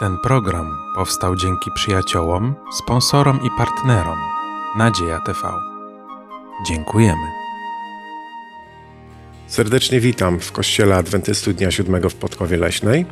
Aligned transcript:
Ten 0.00 0.18
program 0.18 0.78
powstał 0.94 1.36
dzięki 1.36 1.70
przyjaciołom, 1.74 2.54
sponsorom 2.72 3.40
i 3.42 3.48
partnerom 3.58 4.18
Nadzieja 4.76 5.20
TV. 5.20 5.52
Dziękujemy. 6.66 7.26
Serdecznie 9.46 10.00
witam 10.00 10.40
w 10.40 10.52
Kościele 10.52 10.96
Adwentystu 10.96 11.52
Dnia 11.52 11.70
Siódmego 11.70 12.10
w 12.10 12.14
Podkowie 12.14 12.56
Leśnej. 12.56 13.06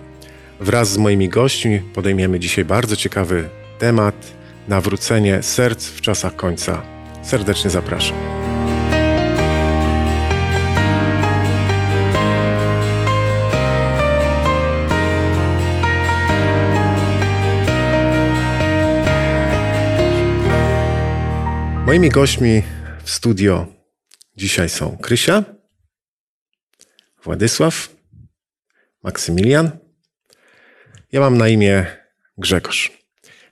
Wraz 0.61 0.89
z 0.91 0.99
moimi 0.99 1.29
gośćmi 1.29 1.81
podejmiemy 1.81 2.41
dzisiaj 2.41 2.65
bardzo 2.65 2.97
ciekawy 2.97 3.49
temat 3.79 4.15
nawrócenie 4.69 5.43
serc 5.43 5.87
w 5.87 6.01
czasach 6.01 6.37
końca. 6.37 6.83
Serdecznie 7.23 7.71
zapraszam. 7.71 8.38
Moimi 21.89 22.11
gośćmi 22.11 22.63
w 23.05 23.11
studio 23.11 23.67
dzisiaj 24.37 24.69
są 24.69 24.97
Krysia, 24.97 25.45
Władysław, 27.25 27.97
Maksymilian. 29.03 29.71
Ja 31.13 31.21
mam 31.21 31.39
na 31.39 31.49
imię 31.49 31.87
Grzegorz. 32.39 32.93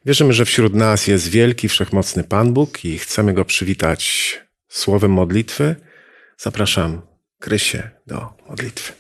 Wierzymy, 0.06 0.32
że 0.32 0.45
wśród 0.45 0.74
nas 0.74 1.06
jest 1.06 1.28
wielki, 1.28 1.68
wszechmocny 1.68 2.24
Pan 2.24 2.52
Bóg 2.52 2.84
i 2.84 2.98
chcemy 2.98 3.34
go 3.34 3.45
przywitać 3.45 4.32
słowem 4.68 5.12
modlitwy. 5.12 5.76
Zapraszam 6.38 7.02
Krysię 7.40 7.90
do 8.06 8.28
modlitwy. 8.48 8.92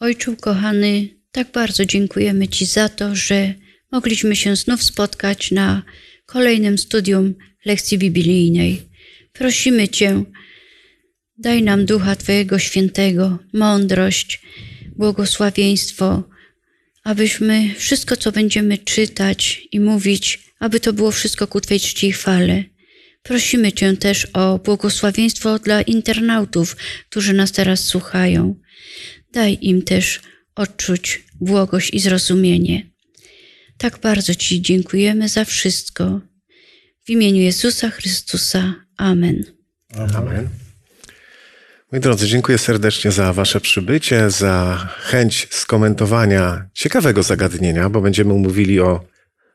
Ojczu 0.00 0.36
kochany, 0.36 1.08
tak 1.32 1.52
bardzo 1.52 1.84
dziękujemy 1.84 2.48
Ci 2.48 2.66
za 2.66 2.88
to, 2.88 3.16
że 3.16 3.54
mogliśmy 3.92 4.36
się 4.36 4.56
znów 4.56 4.82
spotkać 4.82 5.50
na 5.50 5.82
kolejnym 6.26 6.78
studium 6.78 7.34
lekcji 7.64 7.98
biblijnej. 7.98 8.82
Prosimy 9.32 9.88
Cię, 9.88 10.24
daj 11.38 11.62
nam 11.62 11.84
ducha 11.86 12.16
Twojego 12.16 12.58
świętego, 12.58 13.38
mądrość, 13.52 14.40
błogosławieństwo, 14.96 16.22
abyśmy 17.04 17.74
wszystko, 17.74 18.16
co 18.16 18.32
będziemy 18.32 18.78
czytać 18.78 19.68
i 19.72 19.80
mówić, 19.80 20.40
aby 20.58 20.80
to 20.80 20.92
było 20.92 21.10
wszystko 21.10 21.46
ku 21.46 21.60
Twej 21.60 21.80
czci 21.80 22.06
i 22.06 22.12
chwale. 22.12 22.64
Prosimy 23.22 23.72
Cię 23.72 23.96
też 23.96 24.26
o 24.32 24.58
błogosławieństwo 24.58 25.58
dla 25.58 25.82
internautów, 25.82 26.76
którzy 27.10 27.32
nas 27.32 27.52
teraz 27.52 27.84
słuchają. 27.84 28.60
Daj 29.32 29.58
im 29.60 29.82
też 29.82 30.20
odczuć 30.54 31.22
błogość 31.40 31.94
i 31.94 32.00
zrozumienie. 32.00 32.90
Tak 33.78 33.98
bardzo 33.98 34.34
Ci 34.34 34.62
dziękujemy 34.62 35.28
za 35.28 35.44
wszystko. 35.44 36.20
W 37.04 37.10
imieniu 37.10 37.42
Jezusa 37.42 37.90
Chrystusa. 37.90 38.74
Amen. 38.96 39.44
Amen. 40.16 40.48
Moi 41.92 42.00
drodzy, 42.00 42.26
dziękuję 42.26 42.58
serdecznie 42.58 43.10
za 43.10 43.32
Wasze 43.32 43.60
przybycie, 43.60 44.30
za 44.30 44.86
chęć 45.00 45.48
skomentowania 45.50 46.68
ciekawego 46.74 47.22
zagadnienia, 47.22 47.90
bo 47.90 48.00
będziemy 48.00 48.34
mówili 48.34 48.80
o 48.80 49.04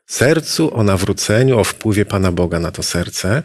sercu, 0.06 0.74
o 0.74 0.82
nawróceniu, 0.82 1.58
o 1.58 1.64
wpływie 1.64 2.04
Pana 2.04 2.32
Boga 2.32 2.60
na 2.60 2.70
to 2.70 2.82
serce. 2.82 3.42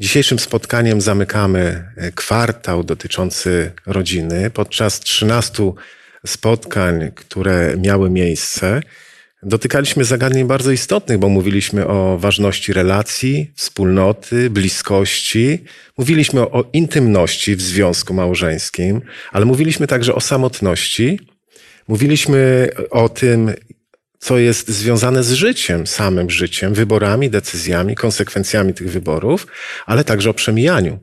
Dzisiejszym 0.00 0.38
spotkaniem 0.38 1.00
zamykamy 1.00 1.84
kwartał 2.14 2.84
dotyczący 2.84 3.72
rodziny. 3.86 4.50
Podczas 4.50 5.00
13 5.00 5.72
spotkań, 6.26 7.12
które 7.14 7.76
miały 7.76 8.10
miejsce, 8.10 8.80
dotykaliśmy 9.42 10.04
zagadnień 10.04 10.46
bardzo 10.46 10.70
istotnych, 10.70 11.18
bo 11.18 11.28
mówiliśmy 11.28 11.86
o 11.86 12.18
ważności 12.18 12.72
relacji, 12.72 13.52
wspólnoty, 13.54 14.50
bliskości. 14.50 15.64
Mówiliśmy 15.98 16.40
o, 16.40 16.50
o 16.50 16.64
intymności 16.72 17.56
w 17.56 17.62
związku 17.62 18.14
małżeńskim, 18.14 19.00
ale 19.32 19.44
mówiliśmy 19.44 19.86
także 19.86 20.14
o 20.14 20.20
samotności. 20.20 21.20
Mówiliśmy 21.88 22.68
o 22.90 23.08
tym, 23.08 23.52
co 24.18 24.38
jest 24.38 24.68
związane 24.68 25.24
z 25.24 25.32
życiem, 25.32 25.86
samym 25.86 26.30
życiem, 26.30 26.74
wyborami, 26.74 27.30
decyzjami, 27.30 27.94
konsekwencjami 27.94 28.74
tych 28.74 28.90
wyborów, 28.90 29.46
ale 29.86 30.04
także 30.04 30.30
o 30.30 30.34
przemijaniu. 30.34 30.98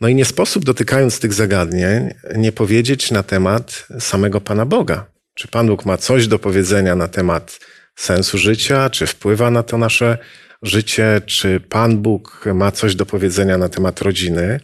No 0.00 0.08
i 0.08 0.14
nie 0.14 0.24
sposób, 0.24 0.64
dotykając 0.64 1.20
tych 1.20 1.32
zagadnień, 1.32 2.14
nie 2.36 2.52
powiedzieć 2.52 3.10
na 3.10 3.22
temat 3.22 3.86
samego 3.98 4.40
Pana 4.40 4.66
Boga. 4.66 5.17
Czy 5.38 5.48
Pan 5.48 5.66
Bóg 5.66 5.86
ma 5.86 5.96
coś 5.96 6.28
do 6.28 6.38
powiedzenia 6.38 6.96
na 6.96 7.08
temat 7.08 7.58
sensu 7.96 8.38
życia? 8.38 8.90
Czy 8.90 9.06
wpływa 9.06 9.50
na 9.50 9.62
to 9.62 9.78
nasze 9.78 10.18
życie? 10.62 11.20
Czy 11.26 11.60
Pan 11.60 11.98
Bóg 11.98 12.44
ma 12.54 12.70
coś 12.72 12.94
do 12.94 13.06
powiedzenia 13.06 13.58
na 13.58 13.68
temat 13.68 14.02
rodziny? 14.02 14.60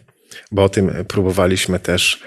Bo 0.51 0.63
o 0.63 0.69
tym 0.69 0.91
próbowaliśmy 1.07 1.79
też 1.79 2.19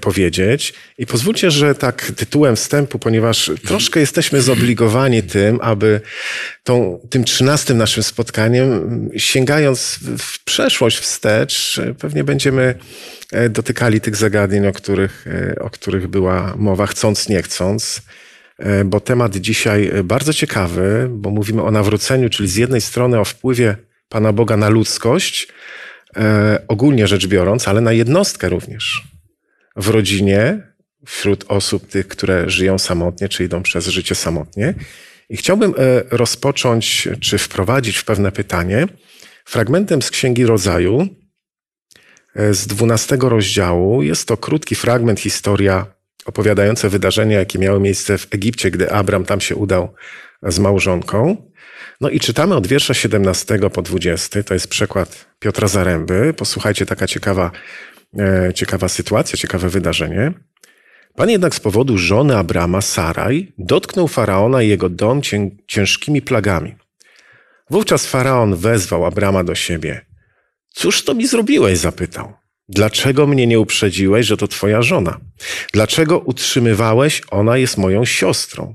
powiedzieć. 0.00 0.74
I 0.98 1.06
pozwólcie, 1.06 1.50
że 1.50 1.74
tak 1.74 2.12
tytułem 2.16 2.56
wstępu, 2.56 2.98
ponieważ 2.98 3.50
troszkę 3.66 4.00
jesteśmy 4.00 4.42
zobligowani 4.42 5.22
tym, 5.22 5.58
aby 5.62 6.00
tą, 6.64 7.00
tym 7.10 7.24
trzynastym 7.24 7.78
naszym 7.78 8.02
spotkaniem, 8.02 9.10
sięgając 9.16 9.98
w 10.18 10.44
przeszłość, 10.44 10.98
wstecz, 10.98 11.80
pewnie 11.98 12.24
będziemy 12.24 12.74
dotykali 13.50 14.00
tych 14.00 14.16
zagadnień, 14.16 14.66
o 14.66 14.72
których, 14.72 15.26
o 15.60 15.70
których 15.70 16.06
była 16.06 16.54
mowa, 16.56 16.86
chcąc, 16.86 17.28
nie 17.28 17.42
chcąc 17.42 18.02
bo 18.84 19.00
temat 19.00 19.36
dzisiaj 19.36 19.90
bardzo 20.04 20.32
ciekawy, 20.32 21.08
bo 21.10 21.30
mówimy 21.30 21.62
o 21.62 21.70
nawróceniu, 21.70 22.30
czyli 22.30 22.48
z 22.48 22.56
jednej 22.56 22.80
strony 22.80 23.20
o 23.20 23.24
wpływie 23.24 23.76
Pana 24.08 24.32
Boga 24.32 24.56
na 24.56 24.68
ludzkość, 24.68 25.48
ogólnie 26.68 27.06
rzecz 27.06 27.26
biorąc, 27.26 27.68
ale 27.68 27.80
na 27.80 27.92
jednostkę 27.92 28.48
również. 28.48 29.02
W 29.76 29.88
rodzinie, 29.88 30.62
wśród 31.06 31.44
osób 31.48 31.88
tych, 31.88 32.08
które 32.08 32.50
żyją 32.50 32.78
samotnie, 32.78 33.28
czy 33.28 33.44
idą 33.44 33.62
przez 33.62 33.86
życie 33.86 34.14
samotnie. 34.14 34.74
I 35.30 35.36
chciałbym 35.36 35.74
rozpocząć, 36.10 37.08
czy 37.20 37.38
wprowadzić 37.38 37.96
w 37.96 38.04
pewne 38.04 38.32
pytanie, 38.32 38.86
fragmentem 39.44 40.02
z 40.02 40.10
Księgi 40.10 40.46
Rodzaju, 40.46 41.08
z 42.50 42.66
dwunastego 42.66 43.28
rozdziału. 43.28 44.02
Jest 44.02 44.28
to 44.28 44.36
krótki 44.36 44.74
fragment, 44.74 45.20
historia 45.20 45.86
opowiadające 46.24 46.88
wydarzenia, 46.88 47.38
jakie 47.38 47.58
miały 47.58 47.80
miejsce 47.80 48.18
w 48.18 48.26
Egipcie, 48.30 48.70
gdy 48.70 48.92
Abram 48.92 49.24
tam 49.24 49.40
się 49.40 49.56
udał 49.56 49.94
z 50.42 50.58
małżonką. 50.58 51.50
No 52.00 52.10
i 52.10 52.20
czytamy 52.20 52.56
od 52.56 52.66
wiersza 52.66 52.94
17 52.94 53.58
po 53.72 53.82
20. 53.82 54.42
To 54.42 54.54
jest 54.54 54.68
przekład 54.68 55.26
Piotra 55.38 55.68
Zaręby. 55.68 56.34
Posłuchajcie, 56.36 56.86
taka 56.86 57.06
ciekawa, 57.06 57.50
ciekawa 58.54 58.88
sytuacja, 58.88 59.38
ciekawe 59.38 59.68
wydarzenie. 59.68 60.32
Pan 61.16 61.30
jednak 61.30 61.54
z 61.54 61.60
powodu 61.60 61.98
żony 61.98 62.36
Abrama, 62.36 62.80
Saraj, 62.80 63.52
dotknął 63.58 64.08
faraona 64.08 64.62
i 64.62 64.68
jego 64.68 64.88
dom 64.88 65.20
ciężkimi 65.66 66.22
plagami. 66.22 66.74
Wówczas 67.70 68.06
faraon 68.06 68.56
wezwał 68.56 69.06
Abrama 69.06 69.44
do 69.44 69.54
siebie. 69.54 70.06
Cóż 70.68 71.04
to 71.04 71.14
mi 71.14 71.26
zrobiłeś? 71.26 71.78
zapytał. 71.78 72.32
Dlaczego 72.68 73.26
mnie 73.26 73.46
nie 73.46 73.60
uprzedziłeś, 73.60 74.26
że 74.26 74.36
to 74.36 74.48
twoja 74.48 74.82
żona? 74.82 75.20
Dlaczego 75.72 76.18
utrzymywałeś, 76.18 77.22
ona 77.30 77.56
jest 77.56 77.78
moją 77.78 78.04
siostrą? 78.04 78.74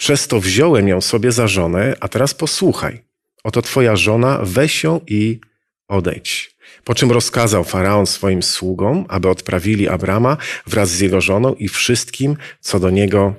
Przez 0.00 0.28
to 0.28 0.40
wziąłem 0.40 0.88
ją 0.88 1.00
sobie 1.00 1.32
za 1.32 1.48
żonę, 1.48 1.94
a 2.00 2.08
teraz 2.08 2.34
posłuchaj. 2.34 3.04
Oto 3.44 3.62
twoja 3.62 3.96
żona, 3.96 4.38
weź 4.42 4.84
ją 4.84 5.00
i 5.06 5.40
odejdź. 5.88 6.56
Po 6.84 6.94
czym 6.94 7.10
rozkazał 7.10 7.64
faraon 7.64 8.06
swoim 8.06 8.42
sługom, 8.42 9.04
aby 9.08 9.28
odprawili 9.28 9.88
Abrama 9.88 10.36
wraz 10.66 10.90
z 10.90 11.00
jego 11.00 11.20
żoną 11.20 11.54
i 11.54 11.68
wszystkim, 11.68 12.36
co 12.60 12.80
do 12.80 12.90
niego 12.90 13.34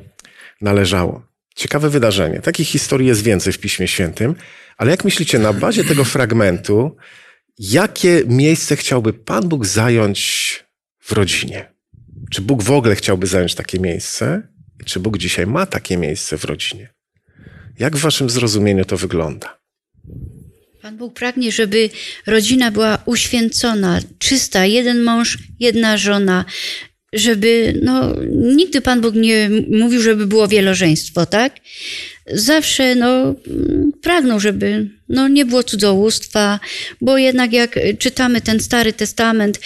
należało. 0.62 1.26
Ciekawe 1.56 1.90
wydarzenie. 1.90 2.40
Takich 2.40 2.68
historii 2.68 3.08
jest 3.08 3.24
więcej 3.24 3.54
w 3.54 3.60
Piśmie 3.60 3.88
Świętym, 3.88 4.36
ale 4.78 4.92
jak 4.92 5.06
myślicie, 5.06 5.40
na 5.40 5.54
bazie 5.54 5.84
tego 5.84 6.04
fragmentu, 6.04 6.96
jakie 7.60 8.24
miejsce 8.28 8.76
chciałby 8.76 9.14
Pan 9.14 9.50
Bóg 9.50 9.66
zająć 9.66 10.20
w 11.00 11.12
rodzinie? 11.12 11.74
Czy 12.32 12.42
Bóg 12.42 12.64
w 12.64 12.72
ogóle 12.72 12.96
chciałby 12.96 13.28
zająć 13.28 13.56
takie 13.56 13.80
miejsce? 13.80 14.51
Czy 14.86 15.00
Bóg 15.00 15.18
dzisiaj 15.18 15.48
ma 15.48 15.66
takie 15.66 15.98
miejsce 15.98 16.38
w 16.38 16.46
rodzinie? 16.46 16.90
Jak 17.80 17.96
w 17.96 18.00
Waszym 18.00 18.30
zrozumieniu 18.30 18.86
to 18.86 18.98
wygląda? 18.98 19.58
Pan 20.82 20.98
Bóg 20.98 21.14
pragnie, 21.14 21.52
żeby 21.52 21.90
rodzina 22.28 22.72
była 22.72 22.98
uświęcona, 23.06 24.00
czysta, 24.20 24.66
jeden 24.66 25.04
mąż, 25.04 25.38
jedna 25.60 25.98
żona, 25.98 26.46
żeby, 27.14 27.80
no, 27.84 28.16
nigdy 28.32 28.82
Pan 28.82 29.02
Bóg 29.02 29.16
nie 29.16 29.50
mówił, 29.72 30.02
żeby 30.02 30.28
było 30.28 30.48
wielożeństwo, 30.48 31.26
tak? 31.26 31.56
Zawsze, 32.34 32.96
no, 32.96 33.36
pragnął, 34.02 34.40
żeby, 34.40 34.90
no, 35.10 35.28
nie 35.28 35.46
było 35.46 35.64
cudzołóstwa, 35.64 36.60
bo 37.02 37.18
jednak 37.18 37.54
jak 37.54 37.80
czytamy 38.00 38.42
ten 38.42 38.60
Stary 38.60 38.94
Testament, 38.94 39.60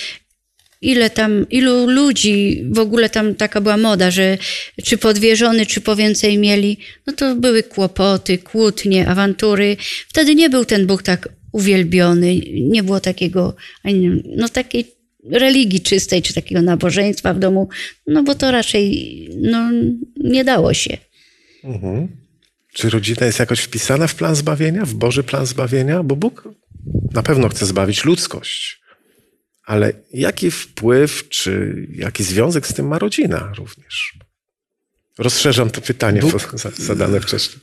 ile 0.85 1.09
tam, 1.09 1.49
ilu 1.49 1.89
ludzi, 1.89 2.63
w 2.71 2.79
ogóle 2.79 3.09
tam 3.09 3.35
taka 3.35 3.61
była 3.61 3.77
moda, 3.77 4.11
że 4.11 4.37
czy 4.83 4.97
po 4.97 5.13
dwie 5.13 5.35
żony, 5.35 5.65
czy 5.65 5.81
po 5.81 5.95
więcej 5.95 6.37
mieli, 6.37 6.77
no 7.07 7.13
to 7.13 7.35
były 7.35 7.63
kłopoty, 7.63 8.37
kłótnie, 8.37 9.07
awantury. 9.07 9.77
Wtedy 10.07 10.35
nie 10.35 10.49
był 10.49 10.65
ten 10.65 10.87
Bóg 10.87 11.03
tak 11.03 11.29
uwielbiony, 11.51 12.35
nie 12.61 12.83
było 12.83 12.99
takiego, 12.99 13.55
no 14.37 14.49
takiej 14.49 14.85
religii 15.31 15.81
czystej, 15.81 16.21
czy 16.21 16.33
takiego 16.33 16.61
nabożeństwa 16.61 17.33
w 17.33 17.39
domu, 17.39 17.69
no 18.07 18.23
bo 18.23 18.35
to 18.35 18.51
raczej 18.51 19.29
no, 19.41 19.71
nie 20.17 20.43
dało 20.43 20.73
się. 20.73 20.97
Mhm. 21.63 22.07
Czy 22.73 22.89
rodzina 22.89 23.25
jest 23.25 23.39
jakoś 23.39 23.59
wpisana 23.59 24.07
w 24.07 24.15
plan 24.15 24.35
zbawienia, 24.35 24.85
w 24.85 24.93
Boży 24.93 25.23
plan 25.23 25.45
zbawienia? 25.45 26.03
Bo 26.03 26.15
Bóg 26.15 26.49
na 27.13 27.23
pewno 27.23 27.49
chce 27.49 27.65
zbawić 27.65 28.05
ludzkość. 28.05 28.84
Ale 29.65 29.93
jaki 30.13 30.51
wpływ, 30.51 31.29
czy 31.29 31.75
jaki 31.91 32.23
związek 32.23 32.67
z 32.67 32.73
tym 32.73 32.87
ma 32.87 32.99
rodzina 32.99 33.53
również? 33.57 34.17
Rozszerzam 35.17 35.69
to 35.69 35.81
pytanie 35.81 36.21
Bóg, 36.21 36.51
zadane 36.77 37.19
wcześniej. 37.19 37.59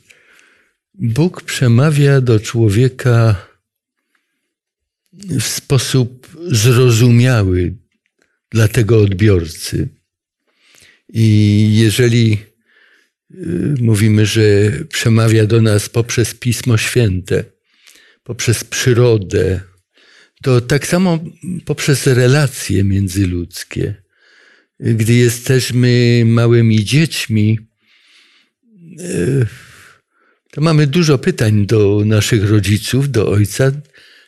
Bóg 0.93 1.41
przemawia 1.41 2.21
do 2.21 2.39
człowieka 2.39 3.35
w 5.13 5.43
sposób 5.43 6.27
zrozumiały 6.51 7.73
dla 8.49 8.67
tego 8.67 9.01
odbiorcy. 9.01 9.89
I 11.09 11.69
jeżeli 11.77 12.37
y, 13.31 13.75
mówimy, 13.81 14.25
że 14.25 14.71
przemawia 14.89 15.45
do 15.45 15.61
nas 15.61 15.89
poprzez 15.89 16.33
Pismo 16.33 16.77
Święte, 16.77 17.43
poprzez 18.23 18.63
przyrodę, 18.63 19.61
to 20.43 20.61
tak 20.61 20.87
samo 20.87 21.19
poprzez 21.65 22.07
relacje 22.07 22.83
międzyludzkie. 22.83 23.95
Gdy 24.79 25.13
jesteśmy 25.13 26.23
małymi 26.25 26.85
dziećmi, 26.85 27.59
y, 28.99 29.45
to 30.51 30.61
mamy 30.61 30.87
dużo 30.87 31.17
pytań 31.17 31.65
do 31.65 32.01
naszych 32.05 32.49
rodziców, 32.49 33.11
do 33.11 33.29
ojca, 33.29 33.71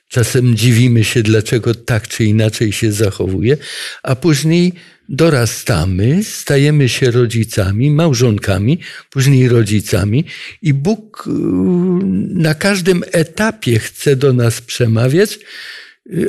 Czasem 0.07 0.55
dziwimy 0.55 1.03
się, 1.03 1.23
dlaczego 1.23 1.75
tak 1.75 2.07
czy 2.07 2.25
inaczej 2.25 2.71
się 2.71 2.91
zachowuje, 2.91 3.57
a 4.03 4.15
później 4.15 4.73
dorastamy, 5.09 6.23
stajemy 6.23 6.89
się 6.89 7.11
rodzicami, 7.11 7.91
małżonkami, 7.91 8.79
później 9.09 9.49
rodzicami 9.49 10.25
i 10.61 10.73
Bóg 10.73 11.27
y, 11.27 11.31
na 12.33 12.53
każdym 12.53 13.03
etapie 13.11 13.79
chce 13.79 14.15
do 14.15 14.33
nas 14.33 14.61
przemawiać, 14.61 15.39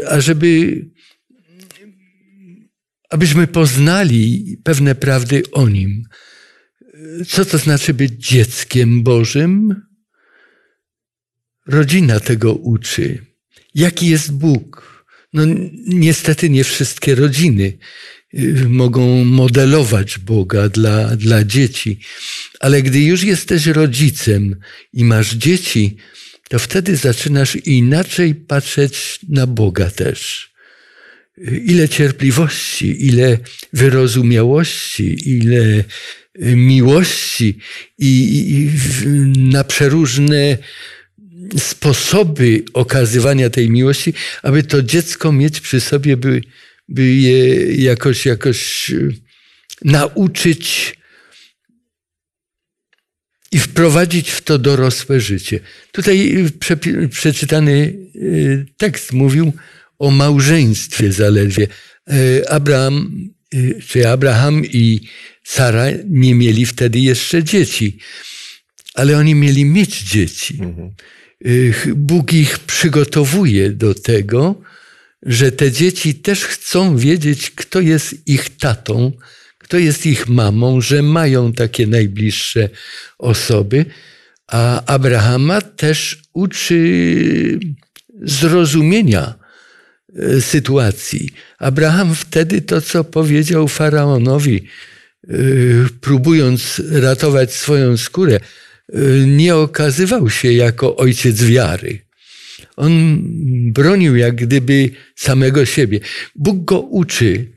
ażeby 0.09 0.83
abyśmy 3.11 3.47
poznali 3.47 4.57
pewne 4.65 4.95
prawdy 4.95 5.43
o 5.53 5.69
Nim. 5.69 6.05
Co 7.29 7.45
to 7.45 7.59
znaczy 7.59 7.95
być 7.95 8.29
dzieckiem 8.29 9.03
Bożym? 9.03 9.83
Rodzina 11.67 12.21
tego 12.21 12.55
uczy. 12.55 13.27
Jaki 13.75 14.07
jest 14.07 14.33
Bóg? 14.33 14.97
No, 15.33 15.43
niestety 15.87 16.51
nie 16.51 16.65
wszystkie 16.65 17.15
rodziny 17.15 17.79
y, 18.35 18.69
mogą 18.69 19.25
modelować 19.25 20.19
Boga 20.19 20.69
dla, 20.69 21.17
dla 21.17 21.45
dzieci, 21.45 22.01
ale 22.61 22.83
gdy 22.83 23.01
już 23.01 23.23
jesteś 23.23 23.67
rodzicem 23.67 24.57
i 24.93 25.05
masz 25.05 25.35
dzieci, 25.35 25.97
to 26.49 26.59
wtedy 26.59 26.97
zaczynasz 26.97 27.57
inaczej 27.57 28.35
patrzeć 28.35 29.19
na 29.29 29.47
Boga 29.47 29.91
też. 29.91 30.51
Ile 31.65 31.89
cierpliwości, 31.89 33.07
ile 33.07 33.39
wyrozumiałości, 33.73 35.31
ile 35.31 35.85
y, 36.43 36.57
miłości 36.57 37.59
i, 37.99 38.11
i 38.51 38.71
na 39.41 39.65
przeróżne 39.65 40.59
sposoby 41.59 42.65
okazywania 42.73 43.51
tej 43.51 43.71
miłości, 43.71 44.15
aby 44.43 44.63
to 44.63 44.83
dziecko 44.83 45.33
mieć 45.33 45.61
przy 45.61 45.81
sobie, 45.81 46.17
by, 46.17 46.41
by 46.89 47.15
je 47.15 47.73
jakoś, 47.75 48.27
jakoś 48.27 48.91
e, 48.91 49.09
nauczyć 49.85 50.95
i 53.57 53.59
wprowadzić 53.59 54.31
w 54.31 54.41
to 54.41 54.59
dorosłe 54.59 55.21
życie. 55.21 55.61
Tutaj 55.93 56.45
prze, 56.61 56.77
przeczytany 57.11 57.97
e, 58.15 58.19
tekst 58.77 59.13
mówił 59.13 59.53
o 59.99 60.11
małżeństwie 60.11 61.13
zaledwie. 61.13 61.69
E, 62.09 62.51
Abraham, 62.51 63.29
czy 63.89 64.09
Abraham 64.09 64.65
i 64.65 65.01
Sara 65.45 65.85
nie 66.09 66.35
mieli 66.35 66.67
wtedy 66.67 66.99
jeszcze 66.99 67.45
dzieci, 67.45 67.99
ale 68.95 69.19
oni 69.19 69.35
mieli 69.35 69.65
mieć 69.65 70.03
dzieci. 70.03 70.59
Mhm. 70.61 70.91
Bóg 71.97 72.33
ich 72.33 72.59
przygotowuje 72.59 73.71
do 73.71 73.95
tego, 73.95 74.63
że 75.23 75.53
te 75.53 75.73
dzieci 75.73 76.15
też 76.15 76.45
chcą 76.45 76.97
wiedzieć, 76.97 77.51
kto 77.51 77.81
jest 77.81 78.29
ich 78.29 78.57
tatą, 78.57 79.13
kto 79.67 79.79
jest 79.79 80.07
ich 80.07 80.29
mamą, 80.29 80.81
że 80.81 81.03
mają 81.03 81.53
takie 81.53 81.87
najbliższe 81.87 82.69
osoby. 83.19 83.85
A 84.47 84.85
Abrahama 84.85 85.61
też 85.61 86.23
uczy 86.33 87.59
zrozumienia 88.23 89.35
e, 90.15 90.41
sytuacji. 90.41 91.31
Abraham 91.59 92.15
wtedy 92.15 92.61
to, 92.63 92.81
co 92.81 93.05
powiedział 93.05 93.69
faraonowi, 93.69 94.57
e, 95.29 95.35
próbując 96.01 96.83
ratować 96.91 97.55
swoją 97.55 97.97
skórę, 97.97 98.41
nie 99.27 99.57
okazywał 99.57 100.31
się 100.31 100.53
jako 100.53 100.97
ojciec 100.97 101.45
wiary. 101.45 101.99
On 102.77 103.19
bronił 103.73 104.17
jak 104.17 104.35
gdyby 104.35 104.91
samego 105.17 105.65
siebie. 105.65 106.01
Bóg 106.35 106.65
go 106.65 106.81
uczy, 106.81 107.56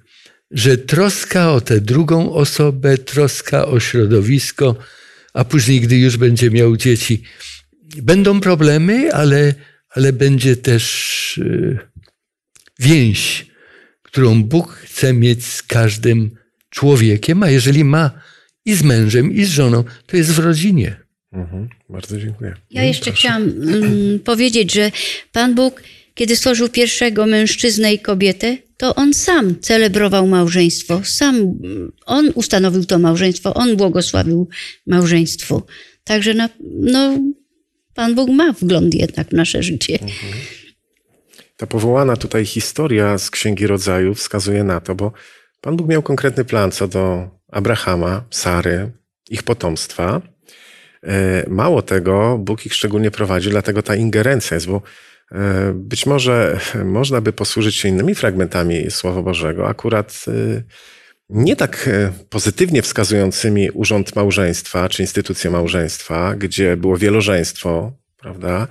że 0.52 0.78
troska 0.78 1.52
o 1.52 1.62
tę 1.62 1.82
drugą 1.82 2.34
osobę, 2.34 2.98
troska 2.98 3.66
o 3.66 3.80
środowisko, 3.80 4.76
a 5.34 5.46
później, 5.46 5.82
gdy 5.82 5.98
już 5.98 6.18
będzie 6.18 6.52
miał 6.52 6.78
dzieci, 6.78 7.24
będą 8.02 8.40
problemy, 8.40 9.14
ale, 9.14 9.54
ale 9.90 10.14
będzie 10.14 10.56
też 10.56 11.38
y, 11.38 11.80
więź, 12.80 13.46
którą 14.04 14.44
Bóg 14.44 14.74
chce 14.74 15.14
mieć 15.14 15.46
z 15.46 15.64
każdym 15.64 16.32
człowiekiem, 16.70 17.44
a 17.44 17.50
jeżeli 17.50 17.84
ma 17.84 18.12
i 18.66 18.74
z 18.74 18.84
mężem, 18.84 19.32
i 19.32 19.46
z 19.46 19.50
żoną, 19.50 19.84
to 20.06 20.18
jest 20.18 20.32
w 20.32 20.40
rodzinie. 20.40 20.96
Mhm, 21.34 21.70
bardzo 21.90 22.20
dziękuję. 22.20 22.56
Ja 22.72 22.84
jeszcze 22.84 23.06
Proszę. 23.06 23.18
chciałam 23.18 23.44
um, 23.44 24.20
powiedzieć, 24.20 24.74
że 24.74 24.92
Pan 25.32 25.56
Bóg, 25.56 25.84
kiedy 26.16 26.36
stworzył 26.36 26.70
pierwszego 26.70 27.26
mężczyznę 27.26 27.94
i 27.94 28.00
kobietę, 28.00 28.58
to 28.80 28.96
on 28.96 29.14
sam 29.14 29.60
celebrował 29.60 30.28
małżeństwo. 30.28 31.02
Sam 31.04 31.36
on 32.06 32.32
ustanowił 32.36 32.86
to 32.86 33.00
małżeństwo, 33.00 33.54
on 33.54 33.78
błogosławił 33.78 34.48
małżeństwo. 34.88 35.66
Także 36.04 36.34
na, 36.34 36.50
no, 36.80 37.18
Pan 37.94 38.16
Bóg 38.16 38.30
ma 38.30 38.54
wgląd 38.54 38.96
jednak 38.96 39.30
w 39.30 39.34
nasze 39.34 39.64
życie. 39.64 39.94
Mhm. 39.94 40.34
Ta 41.58 41.68
powołana 41.68 42.16
tutaj 42.18 42.46
historia 42.46 43.18
z 43.18 43.30
Księgi 43.30 43.68
Rodzaju 43.68 44.16
wskazuje 44.16 44.64
na 44.64 44.80
to, 44.80 44.96
bo 44.96 45.12
Pan 45.62 45.78
Bóg 45.78 45.88
miał 45.88 46.04
konkretny 46.04 46.46
plan 46.46 46.72
co 46.72 46.88
do 46.88 47.30
Abrahama, 47.52 48.24
Sary, 48.30 48.92
ich 49.30 49.44
potomstwa. 49.44 50.22
E, 51.04 51.46
mało 51.50 51.82
tego, 51.82 52.38
Bóg 52.38 52.66
ich 52.66 52.74
szczególnie 52.74 53.12
prowadzi, 53.12 53.50
dlatego 53.50 53.82
ta 53.84 53.96
ingerencja 53.96 54.56
jest, 54.56 54.68
bo 54.68 54.82
być 55.74 56.06
może 56.06 56.60
można 56.86 57.22
by 57.22 57.34
posłużyć 57.34 57.76
się 57.76 57.90
innymi 57.90 58.16
fragmentami 58.16 58.92
Słowa 58.92 59.22
Bożego, 59.22 59.68
akurat 59.68 60.26
e, 60.28 60.64
nie 61.30 61.56
tak 61.56 61.90
pozytywnie 62.30 62.82
wskazującymi 62.82 63.72
urząd 63.72 64.16
małżeństwa 64.16 64.90
czy 64.90 65.02
instytucję 65.02 65.52
małżeństwa, 65.52 66.36
gdzie 66.36 66.78
było 66.78 66.98
wielożeństwo, 66.98 67.92
prawda? 68.18 68.68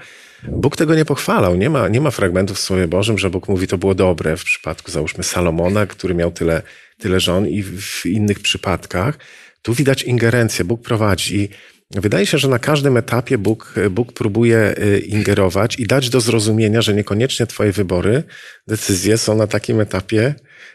Bóg 0.48 0.76
tego 0.76 0.94
nie 0.94 1.04
pochwalał. 1.04 1.56
Nie 1.56 1.70
ma, 1.70 1.88
nie 1.88 2.00
ma 2.00 2.10
fragmentów 2.10 2.56
w 2.56 2.60
Słowie 2.60 2.88
Bożym, 2.88 3.18
że 3.18 3.30
Bóg 3.30 3.48
mówi, 3.48 3.66
to 3.66 3.78
było 3.78 3.94
dobre 3.94 4.36
w 4.36 4.44
przypadku, 4.44 4.90
załóżmy, 4.90 5.24
Salomona, 5.24 5.86
który 5.86 6.14
miał 6.14 6.30
tyle, 6.30 6.62
tyle 6.98 7.20
żon 7.20 7.46
i 7.46 7.62
w 7.62 8.06
innych 8.06 8.40
przypadkach. 8.40 9.18
Tu 9.62 9.74
widać 9.74 10.02
ingerencję. 10.02 10.64
Bóg 10.64 10.82
prowadzi. 10.82 11.36
I 11.36 11.48
Wydaje 11.90 12.26
się, 12.26 12.38
że 12.38 12.48
na 12.48 12.58
każdym 12.58 12.96
etapie 12.96 13.38
Bóg, 13.38 13.74
Bóg 13.90 14.12
próbuje 14.12 14.74
y, 14.78 14.98
ingerować 14.98 15.80
i 15.80 15.86
dać 15.86 16.10
do 16.10 16.20
zrozumienia, 16.20 16.82
że 16.82 16.94
niekoniecznie 16.94 17.46
Twoje 17.46 17.72
wybory, 17.72 18.22
decyzje 18.66 19.18
są 19.18 19.36
na 19.36 19.46
takim 19.46 19.80
etapie 19.80 20.34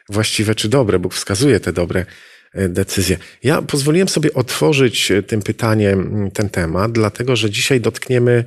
właściwe 0.10 0.56
czy 0.56 0.70
dobre. 0.70 1.00
Bóg 1.00 1.14
wskazuje 1.14 1.60
te 1.60 1.74
dobre 1.74 2.06
y, 2.56 2.70
decyzje. 2.70 3.18
Ja 3.44 3.62
pozwoliłem 3.62 4.10
sobie 4.10 4.34
otworzyć 4.34 5.12
y, 5.12 5.24
tym 5.24 5.42
pytaniem 5.42 6.00
mm, 6.00 6.32
ten 6.32 6.50
temat, 6.50 6.92
dlatego 6.92 7.36
że 7.36 7.50
dzisiaj 7.50 7.82
dotkniemy 7.82 8.46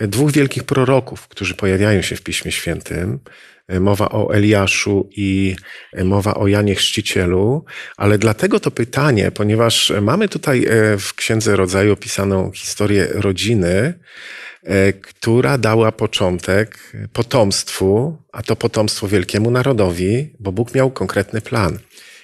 dwóch 0.00 0.32
wielkich 0.32 0.64
proroków, 0.64 1.28
którzy 1.28 1.54
pojawiają 1.54 2.02
się 2.02 2.16
w 2.16 2.22
Piśmie 2.22 2.52
Świętym. 2.52 3.18
e, 3.68 3.80
mowa 3.80 4.08
o 4.08 4.34
Eliaszu 4.34 5.08
i 5.16 5.56
e, 5.92 6.04
mowa 6.04 6.34
o 6.34 6.48
Janie 6.48 6.74
Chrzcicielu, 6.74 7.64
ale 7.96 8.18
dlatego 8.18 8.60
to 8.60 8.70
pytanie, 8.70 9.30
ponieważ 9.30 9.92
mamy 10.02 10.28
tutaj 10.28 10.64
e, 10.64 10.98
w 10.98 11.14
Księdze 11.14 11.56
Rodzaju 11.56 11.92
opisaną 11.92 12.50
historię 12.54 13.08
rodziny, 13.12 13.94
która 15.02 15.58
dała 15.58 15.92
początek 15.92 16.92
potomstwu, 17.12 18.16
a 18.32 18.42
to 18.42 18.56
potomstwo 18.56 19.08
wielkiemu 19.08 19.50
narodowi, 19.50 20.30
bo 20.40 20.52
Bóg 20.52 20.74
miał 20.74 20.90
konkretny 20.90 21.40
plan. 21.40 21.78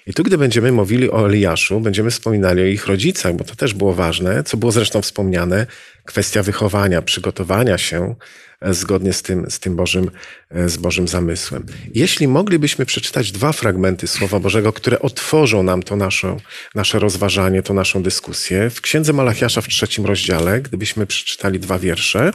I 0.06 0.14
tu, 0.14 0.22
gdy 0.22 0.38
będziemy 0.38 0.72
mówili 0.72 1.10
o 1.10 1.26
Eliaszu, 1.26 1.80
będziemy 1.80 2.10
wspominali 2.10 2.62
o 2.62 2.64
ich 2.64 2.86
rodzicach, 2.86 3.34
bo 3.34 3.44
to 3.44 3.56
też 3.56 3.74
było 3.74 3.94
ważne, 3.94 4.44
co 4.44 4.56
było 4.56 4.72
zresztą 4.72 5.02
wspomniane, 5.02 5.66
kwestia 6.06 6.42
wychowania, 6.42 7.02
przygotowania 7.02 7.78
się 7.78 8.14
e, 8.60 8.74
zgodnie 8.74 9.12
z 9.12 9.22
tym, 9.22 9.50
z 9.50 9.58
tym 9.58 9.76
Bożym, 9.76 10.10
e, 10.50 10.68
z 10.68 10.76
Bożym 10.76 11.08
zamysłem. 11.08 11.66
Jeśli 11.94 12.28
moglibyśmy 12.28 12.86
przeczytać 12.86 13.32
dwa 13.32 13.52
fragmenty 13.52 14.06
Słowa 14.06 14.40
Bożego, 14.40 14.72
które 14.72 15.00
otworzą 15.00 15.62
nam 15.62 15.82
to 15.82 15.96
nasze, 15.96 16.36
nasze 16.74 16.98
rozważanie, 16.98 17.62
to 17.62 17.74
naszą 17.74 18.02
dyskusję. 18.02 18.70
W 18.70 18.80
Księdze 18.80 19.12
Malachiasza 19.12 19.60
w 19.60 19.68
trzecim 19.68 20.06
rozdziale, 20.06 20.60
gdybyśmy 20.60 21.06
przeczytali 21.06 21.60
dwa 21.60 21.78
wiersze. 21.78 22.32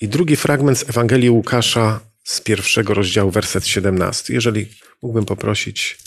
I 0.00 0.08
drugi 0.08 0.36
fragment 0.36 0.78
z 0.78 0.90
Ewangelii 0.90 1.30
Łukasza 1.30 2.00
z 2.24 2.40
pierwszego 2.40 2.94
rozdziału, 2.94 3.30
werset 3.30 3.66
17. 3.66 4.34
Jeżeli 4.34 4.68
mógłbym 5.02 5.24
poprosić 5.24 5.98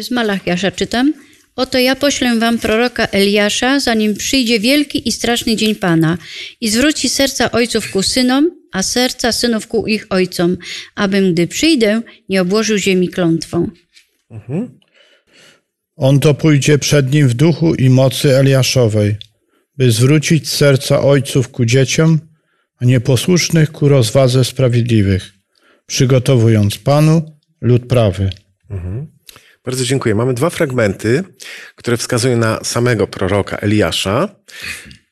z 0.00 0.10
Malachiasza 0.10 0.70
czytam. 0.70 1.12
Oto 1.56 1.78
ja 1.78 1.96
poślę 1.96 2.38
wam 2.38 2.58
proroka 2.58 3.06
Eliasza, 3.06 3.80
zanim 3.80 4.14
przyjdzie 4.14 4.60
wielki 4.60 5.08
i 5.08 5.12
straszny 5.12 5.56
dzień 5.56 5.74
Pana 5.74 6.18
i 6.60 6.68
zwróci 6.68 7.08
serca 7.08 7.50
ojców 7.50 7.90
ku 7.90 8.02
synom, 8.02 8.50
a 8.72 8.82
serca 8.82 9.32
synów 9.32 9.66
ku 9.66 9.86
ich 9.86 10.06
ojcom, 10.10 10.56
abym, 10.94 11.32
gdy 11.32 11.46
przyjdę, 11.46 12.02
nie 12.28 12.42
obłożył 12.42 12.78
ziemi 12.78 13.08
klątwą. 13.08 13.70
Mhm. 14.30 14.78
On 15.96 16.20
to 16.20 16.34
pójdzie 16.34 16.78
przed 16.78 17.12
nim 17.12 17.28
w 17.28 17.34
duchu 17.34 17.74
i 17.74 17.90
mocy 17.90 18.36
Eliaszowej, 18.36 19.16
by 19.76 19.92
zwrócić 19.92 20.50
serca 20.50 21.00
ojców 21.00 21.48
ku 21.48 21.64
dzieciom, 21.64 22.20
a 22.78 22.84
nieposłusznych 22.84 23.72
ku 23.72 23.88
rozwadze 23.88 24.44
sprawiedliwych, 24.44 25.32
przygotowując 25.86 26.78
Panu 26.78 27.22
lud 27.60 27.86
prawy. 27.86 28.30
Mhm. 28.70 29.06
Bardzo 29.64 29.84
dziękuję. 29.84 30.14
Mamy 30.14 30.34
dwa 30.34 30.50
fragmenty, 30.50 31.24
które 31.76 31.96
wskazują 31.96 32.38
na 32.38 32.64
samego 32.64 33.06
proroka 33.06 33.56
Eliasza. 33.56 34.28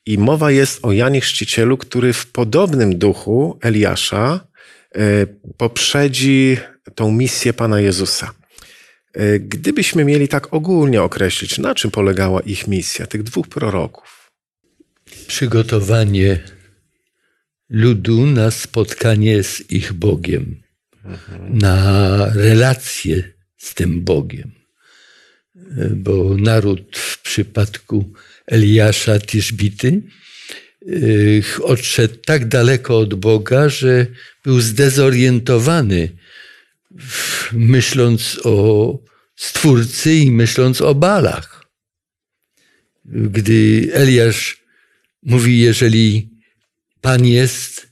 I 0.05 0.17
mowa 0.17 0.51
jest 0.51 0.85
o 0.85 0.91
Janie 0.91 1.21
Chrzcicielu, 1.21 1.77
który 1.77 2.13
w 2.13 2.31
podobnym 2.31 2.97
duchu 2.97 3.59
Eliasza 3.61 4.47
e, 4.95 5.25
poprzedzi 5.57 6.57
tą 6.95 7.11
misję 7.11 7.53
Pana 7.53 7.79
Jezusa. 7.79 8.33
E, 9.13 9.39
gdybyśmy 9.39 10.05
mieli 10.05 10.27
tak 10.27 10.53
ogólnie 10.53 11.01
określić, 11.01 11.57
na 11.57 11.75
czym 11.75 11.91
polegała 11.91 12.41
ich 12.41 12.67
misja, 12.67 13.07
tych 13.07 13.23
dwóch 13.23 13.47
proroków? 13.47 14.31
Przygotowanie 15.27 16.39
ludu 17.69 18.25
na 18.25 18.51
spotkanie 18.51 19.43
z 19.43 19.71
ich 19.71 19.93
Bogiem, 19.93 20.61
mhm. 21.05 21.57
na 21.57 22.25
relacje 22.33 23.40
z 23.61 23.73
tym 23.73 24.03
Bogiem. 24.03 24.51
Bo 25.95 26.37
naród 26.37 26.97
w 26.97 27.21
przypadku 27.21 28.13
Eliasza 28.47 29.19
Tiszbity 29.19 30.01
e, 30.81 31.63
odszedł 31.63 32.15
tak 32.15 32.47
daleko 32.47 32.97
od 32.97 33.13
Boga, 33.13 33.69
że 33.69 34.07
był 34.43 34.61
zdezorientowany, 34.61 36.09
myśląc 37.51 38.39
o 38.43 38.99
Stwórcy 39.35 40.13
i 40.15 40.31
myśląc 40.31 40.81
o 40.81 40.95
balach. 40.95 41.65
Gdy 43.05 43.89
Eliasz 43.93 44.63
mówi, 45.23 45.59
jeżeli 45.59 46.29
Pan 47.01 47.25
jest 47.25 47.87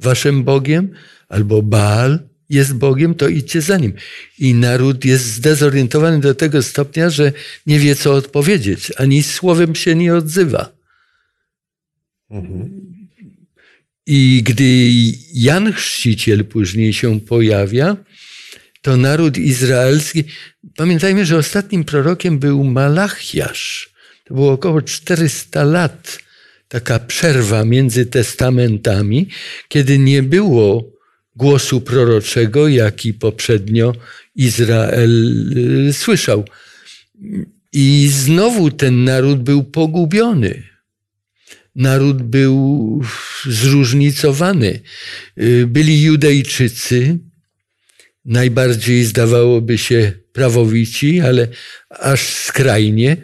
waszym 0.00 0.44
Bogiem, 0.44 0.94
albo 1.28 1.62
Baal, 1.62 2.28
jest 2.50 2.74
Bogiem, 2.74 3.14
to 3.14 3.28
idźcie 3.28 3.60
za 3.60 3.78
Nim. 3.78 3.92
I 4.38 4.54
naród 4.54 5.04
jest 5.04 5.24
zdezorientowany 5.24 6.20
do 6.20 6.34
tego 6.34 6.62
stopnia, 6.62 7.10
że 7.10 7.32
nie 7.66 7.78
wie, 7.78 7.96
co 7.96 8.14
odpowiedzieć, 8.14 8.92
ani 8.96 9.22
słowem 9.22 9.74
się 9.74 9.94
nie 9.94 10.14
odzywa. 10.14 10.72
Mhm. 12.30 12.86
I 14.06 14.42
gdy 14.44 14.88
Jan 15.34 15.72
Chrzciciel 15.72 16.44
później 16.44 16.92
się 16.92 17.20
pojawia, 17.20 17.96
to 18.82 18.96
naród 18.96 19.38
izraelski, 19.38 20.24
pamiętajmy, 20.76 21.26
że 21.26 21.36
ostatnim 21.36 21.84
prorokiem 21.84 22.38
był 22.38 22.64
Malachiasz. 22.64 23.90
To 24.24 24.34
było 24.34 24.52
około 24.52 24.82
400 24.82 25.64
lat, 25.64 26.18
taka 26.68 26.98
przerwa 26.98 27.64
między 27.64 28.06
testamentami, 28.06 29.28
kiedy 29.68 29.98
nie 29.98 30.22
było 30.22 30.95
głosu 31.36 31.80
proroczego, 31.80 32.68
jaki 32.68 33.14
poprzednio 33.14 33.92
Izrael 34.34 35.34
y, 35.88 35.92
słyszał. 35.92 36.44
I 37.72 38.08
znowu 38.12 38.70
ten 38.70 39.04
naród 39.04 39.42
był 39.42 39.64
pogubiony. 39.64 40.62
Naród 41.74 42.22
był 42.22 43.02
zróżnicowany. 43.46 44.80
Y, 45.38 45.66
byli 45.66 46.02
Judejczycy, 46.02 47.18
najbardziej 48.24 49.04
zdawałoby 49.04 49.78
się 49.78 50.12
prawowici, 50.32 51.20
ale 51.20 51.48
aż 51.90 52.20
skrajnie. 52.20 53.16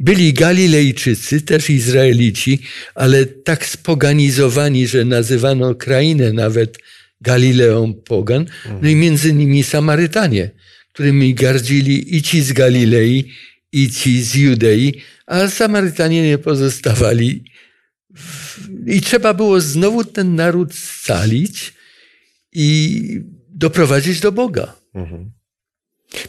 Byli 0.00 0.32
Galilejczycy, 0.32 1.40
też 1.40 1.70
Izraelici, 1.70 2.58
ale 2.94 3.26
tak 3.26 3.66
spoganizowani, 3.66 4.86
że 4.88 5.04
nazywano 5.04 5.74
krainę 5.74 6.32
nawet 6.32 6.78
Galileą 7.24 7.94
pogan, 7.94 8.46
no 8.82 8.88
i 8.88 8.96
między 8.96 9.32
nimi 9.32 9.62
Samarytanie, 9.62 10.50
którymi 10.92 11.34
gardzili 11.34 12.16
i 12.16 12.22
ci 12.22 12.42
z 12.42 12.52
Galilei, 12.52 13.32
i 13.72 13.90
ci 13.90 14.22
z 14.22 14.34
Judei, 14.34 15.02
a 15.26 15.48
Samarytanie 15.48 16.22
nie 16.22 16.38
pozostawali. 16.38 17.44
I 18.86 19.00
trzeba 19.00 19.34
było 19.34 19.60
znowu 19.60 20.04
ten 20.04 20.34
naród 20.34 20.74
scalić 20.74 21.74
i 22.52 22.66
doprowadzić 23.48 24.20
do 24.20 24.32
Boga. 24.32 24.76
Mhm. 24.94 25.32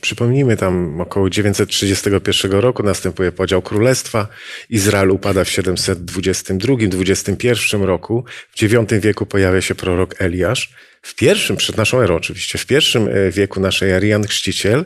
Przypomnijmy, 0.02 0.58
tam 0.58 1.02
około 1.02 1.30
931 1.30 2.52
roku 2.52 2.84
następuje 2.84 3.32
podział 3.32 3.62
królestwa. 3.62 4.28
Izrael 4.70 5.12
upada 5.12 5.44
w 5.44 5.48
722-21 5.48 7.84
roku. 7.84 8.26
W 8.56 8.64
IX 8.64 8.94
wieku 9.02 9.26
pojawia 9.26 9.62
się 9.62 9.76
prorok 9.76 10.22
Eliasz. 10.22 10.74
W 11.02 11.16
pierwszym, 11.16 11.58
przed 11.58 11.78
naszą 11.78 12.02
erą 12.02 12.16
oczywiście, 12.16 12.58
w 12.58 12.66
pierwszym 12.66 13.08
e, 13.08 13.32
wieku 13.32 13.60
naszej 13.60 13.92
ery 13.92 14.22
Chrzciciel, 14.28 14.86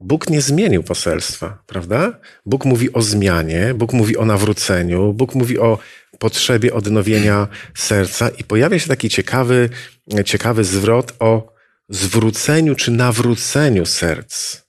Bóg 0.00 0.30
nie 0.30 0.40
zmienił 0.40 0.82
poselstwa, 0.82 1.62
prawda? 1.66 2.18
Bóg 2.46 2.64
mówi 2.64 2.92
o 2.92 3.02
zmianie, 3.02 3.74
Bóg 3.74 3.92
mówi 3.92 4.16
o 4.16 4.24
nawróceniu, 4.24 5.12
Bóg 5.12 5.34
mówi 5.34 5.58
o 5.58 5.78
potrzebie 6.18 6.74
odnowienia 6.74 7.48
serca 7.74 8.28
i 8.28 8.44
pojawia 8.44 8.78
się 8.78 8.88
taki 8.88 9.08
ciekawy, 9.08 9.68
ciekawy 10.24 10.64
zwrot 10.64 11.14
o 11.18 11.53
zwróceniu 11.88 12.74
czy 12.74 12.90
nawróceniu 12.90 13.86
serc. 13.86 14.62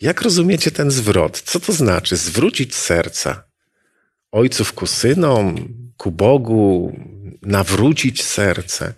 Jak 0.00 0.22
rozumiecie 0.22 0.70
ten 0.70 0.90
zwrot? 0.90 1.40
Co 1.40 1.60
to 1.60 1.72
znaczy 1.72 2.16
zwrócić 2.16 2.74
serca? 2.74 3.44
Ojców 4.32 4.72
ku 4.72 4.86
synom, 4.86 5.74
ku 5.96 6.10
Bogu, 6.10 6.96
nawrócić 7.42 8.22
serce. 8.22 8.94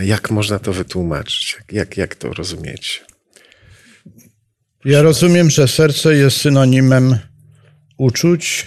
Jak 0.00 0.30
można 0.30 0.58
to 0.58 0.72
wytłumaczyć? 0.72 1.58
Jak, 1.72 1.96
jak 1.96 2.14
to 2.14 2.32
rozumiecie? 2.32 3.00
Ja 4.84 5.02
rozumiem, 5.02 5.50
że 5.50 5.68
serce 5.68 6.14
jest 6.14 6.36
synonimem 6.36 7.18
uczuć. 7.98 8.66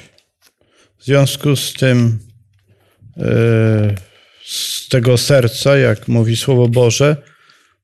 W 1.00 1.06
związku 1.06 1.56
z 1.56 1.74
tym, 1.74 2.20
e, 3.18 3.96
z 4.46 4.88
tego 4.90 5.18
serca, 5.18 5.78
jak 5.78 6.08
mówi 6.08 6.38
Słowo 6.38 6.68
Boże, 6.68 7.18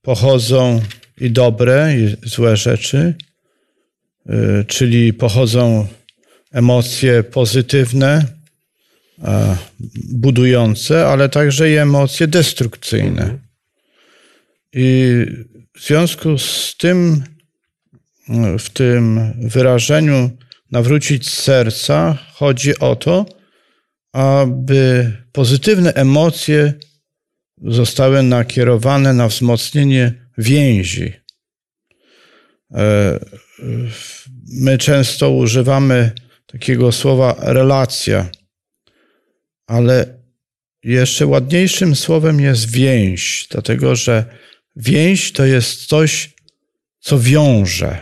pochodzą 0.01 0.82
i 1.22 1.32
dobre, 1.32 1.96
i 1.98 2.29
złe 2.29 2.58
rzeczy, 2.58 3.15
y, 4.29 4.65
czyli 4.68 5.13
pochodzą 5.13 5.88
emocje 6.51 7.24
pozytywne, 7.24 8.39
budujące, 10.12 11.08
ale 11.08 11.29
także 11.29 11.72
i 11.72 11.77
emocje 11.77 12.27
destrukcyjne. 12.27 13.38
I 14.74 15.25
w 15.77 15.86
związku 15.86 16.38
z 16.38 16.75
tym, 16.77 17.24
w 18.60 18.70
tym 18.70 19.34
wyrażeniu 19.41 20.29
nawrócić 20.72 21.29
serca, 21.29 22.18
chodzi 22.34 22.79
o 22.79 22.96
to, 22.96 23.25
aby 24.13 25.12
pozytywne 25.32 25.94
emocje 25.94 26.74
zostały 27.61 28.23
nakierowane 28.23 29.13
na 29.13 29.27
wzmocnienie 29.27 30.13
więzi. 30.37 31.13
E, 32.73 33.19
my 34.53 34.77
często 34.77 35.31
używamy 35.31 36.11
takiego 36.45 36.91
słowa 36.91 37.35
relacja, 37.39 38.29
ale 39.67 40.19
jeszcze 40.83 41.25
ładniejszym 41.25 41.95
słowem 41.95 42.39
jest 42.39 42.71
więź, 42.71 43.47
dlatego 43.51 43.95
że 43.95 44.25
więź 44.75 45.31
to 45.31 45.45
jest 45.45 45.85
coś, 45.85 46.29
co 46.99 47.19
wiąże. 47.19 47.97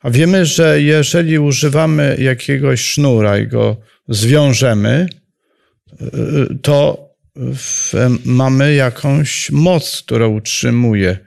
A 0.00 0.10
wiemy, 0.10 0.46
że 0.46 0.82
jeżeli 0.82 1.38
używamy 1.38 2.16
jakiegoś 2.20 2.80
sznura 2.80 3.38
i 3.38 3.46
go 3.46 3.76
zwiążemy, 4.08 5.08
to 6.62 7.05
mamy 8.24 8.74
jakąś 8.74 9.50
moc, 9.50 10.02
która 10.02 10.26
utrzymuje 10.26 11.18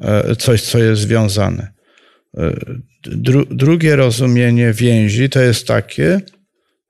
e, 0.00 0.36
coś, 0.36 0.62
co 0.62 0.78
jest 0.78 1.02
związane. 1.02 1.72
E, 2.36 2.52
dru 3.02 3.46
drugie 3.46 3.96
rozumienie 3.96 4.72
więzi 4.72 5.28
to 5.28 5.40
jest 5.40 5.66
takie, 5.66 6.20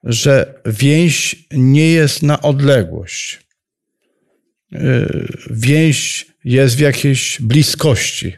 że 0.04 0.54
więź 0.66 1.36
nie 1.52 1.92
jest 1.92 2.22
na 2.22 2.42
odległość. 2.42 3.40
E, 4.72 4.78
więź 5.50 6.26
jest 6.44 6.76
w 6.76 6.80
jakiejś 6.80 7.40
bliskości. 7.40 8.34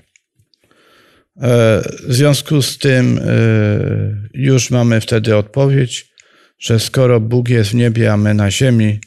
W 2.07 2.15
związku 2.15 2.63
z 2.63 2.79
tym 2.79 3.21
już 4.35 4.71
mamy 4.71 5.01
wtedy 5.01 5.37
odpowiedź, 5.37 6.15
że 6.59 6.81
skoro 6.81 7.21
Bóg 7.21 7.49
jest 7.49 7.71
w 7.71 7.75
niebie, 7.75 8.13
a 8.13 8.17
my 8.17 8.35
na 8.35 8.51
ziemi, 8.51 9.01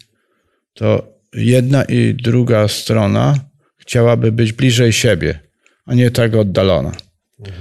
to 0.77 1.17
jedna 1.34 1.84
i 1.84 2.13
druga 2.13 2.67
strona 2.67 3.39
chciałaby 3.77 4.31
być 4.31 4.53
bliżej 4.53 4.93
siebie, 4.93 5.39
a 5.86 5.93
nie 5.93 6.12
tak 6.12 6.36
oddalona. 6.36 6.91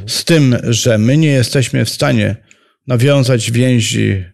Z 0.07 0.25
tym, 0.25 0.57
że 0.63 0.99
my 0.99 1.17
nie 1.17 1.29
jesteśmy 1.29 1.85
w 1.85 1.91
stanie 1.91 2.37
nawiązać 2.87 3.51
więzi 3.51 4.25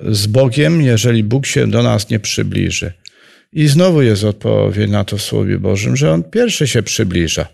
z 0.00 0.26
Bogiem, 0.26 0.82
jeżeli 0.82 1.24
Bóg 1.24 1.46
się 1.46 1.66
do 1.66 1.82
nas 1.82 2.10
nie 2.10 2.20
przybliży. 2.20 2.92
I 3.52 3.68
znowu 3.68 4.02
jest 4.02 4.24
odpowiedź 4.24 4.90
na 4.90 5.04
to 5.04 5.16
w 5.16 5.22
Słowie 5.22 5.58
Bożym, 5.58 5.96
że 5.96 6.12
On 6.12 6.22
pierwszy 6.22 6.68
się 6.68 6.82
przybliża 6.82 7.48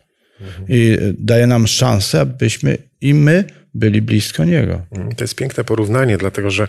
i 0.68 0.98
daje 1.18 1.46
nam 1.46 1.66
szansę, 1.66 2.20
abyśmy 2.20 2.78
i 3.00 3.14
my 3.14 3.44
byli 3.74 4.02
blisko 4.02 4.44
Niego. 4.44 4.82
To 5.16 5.24
jest 5.24 5.34
piękne 5.34 5.64
porównanie, 5.64 6.18
dlatego 6.18 6.50
że 6.50 6.68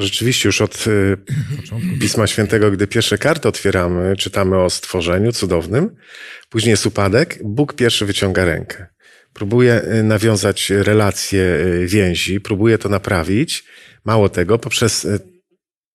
Rzeczywiście 0.00 0.48
już 0.48 0.60
od 0.60 0.86
y, 0.86 1.16
Pisma 2.00 2.26
Świętego, 2.26 2.70
gdy 2.70 2.86
pierwsze 2.86 3.18
karty 3.18 3.48
otwieramy, 3.48 4.16
czytamy 4.16 4.58
o 4.58 4.70
stworzeniu 4.70 5.32
cudownym, 5.32 5.96
później 6.50 6.70
jest 6.70 6.86
upadek, 6.86 7.38
Bóg 7.44 7.74
pierwszy 7.74 8.06
wyciąga 8.06 8.44
rękę. 8.44 8.86
Próbuje 9.32 9.82
y, 9.84 10.02
nawiązać 10.02 10.70
relacje 10.70 11.42
y, 11.42 11.86
więzi, 11.86 12.40
próbuje 12.40 12.78
to 12.78 12.88
naprawić. 12.88 13.64
Mało 14.04 14.28
tego, 14.28 14.58
poprzez 14.58 15.06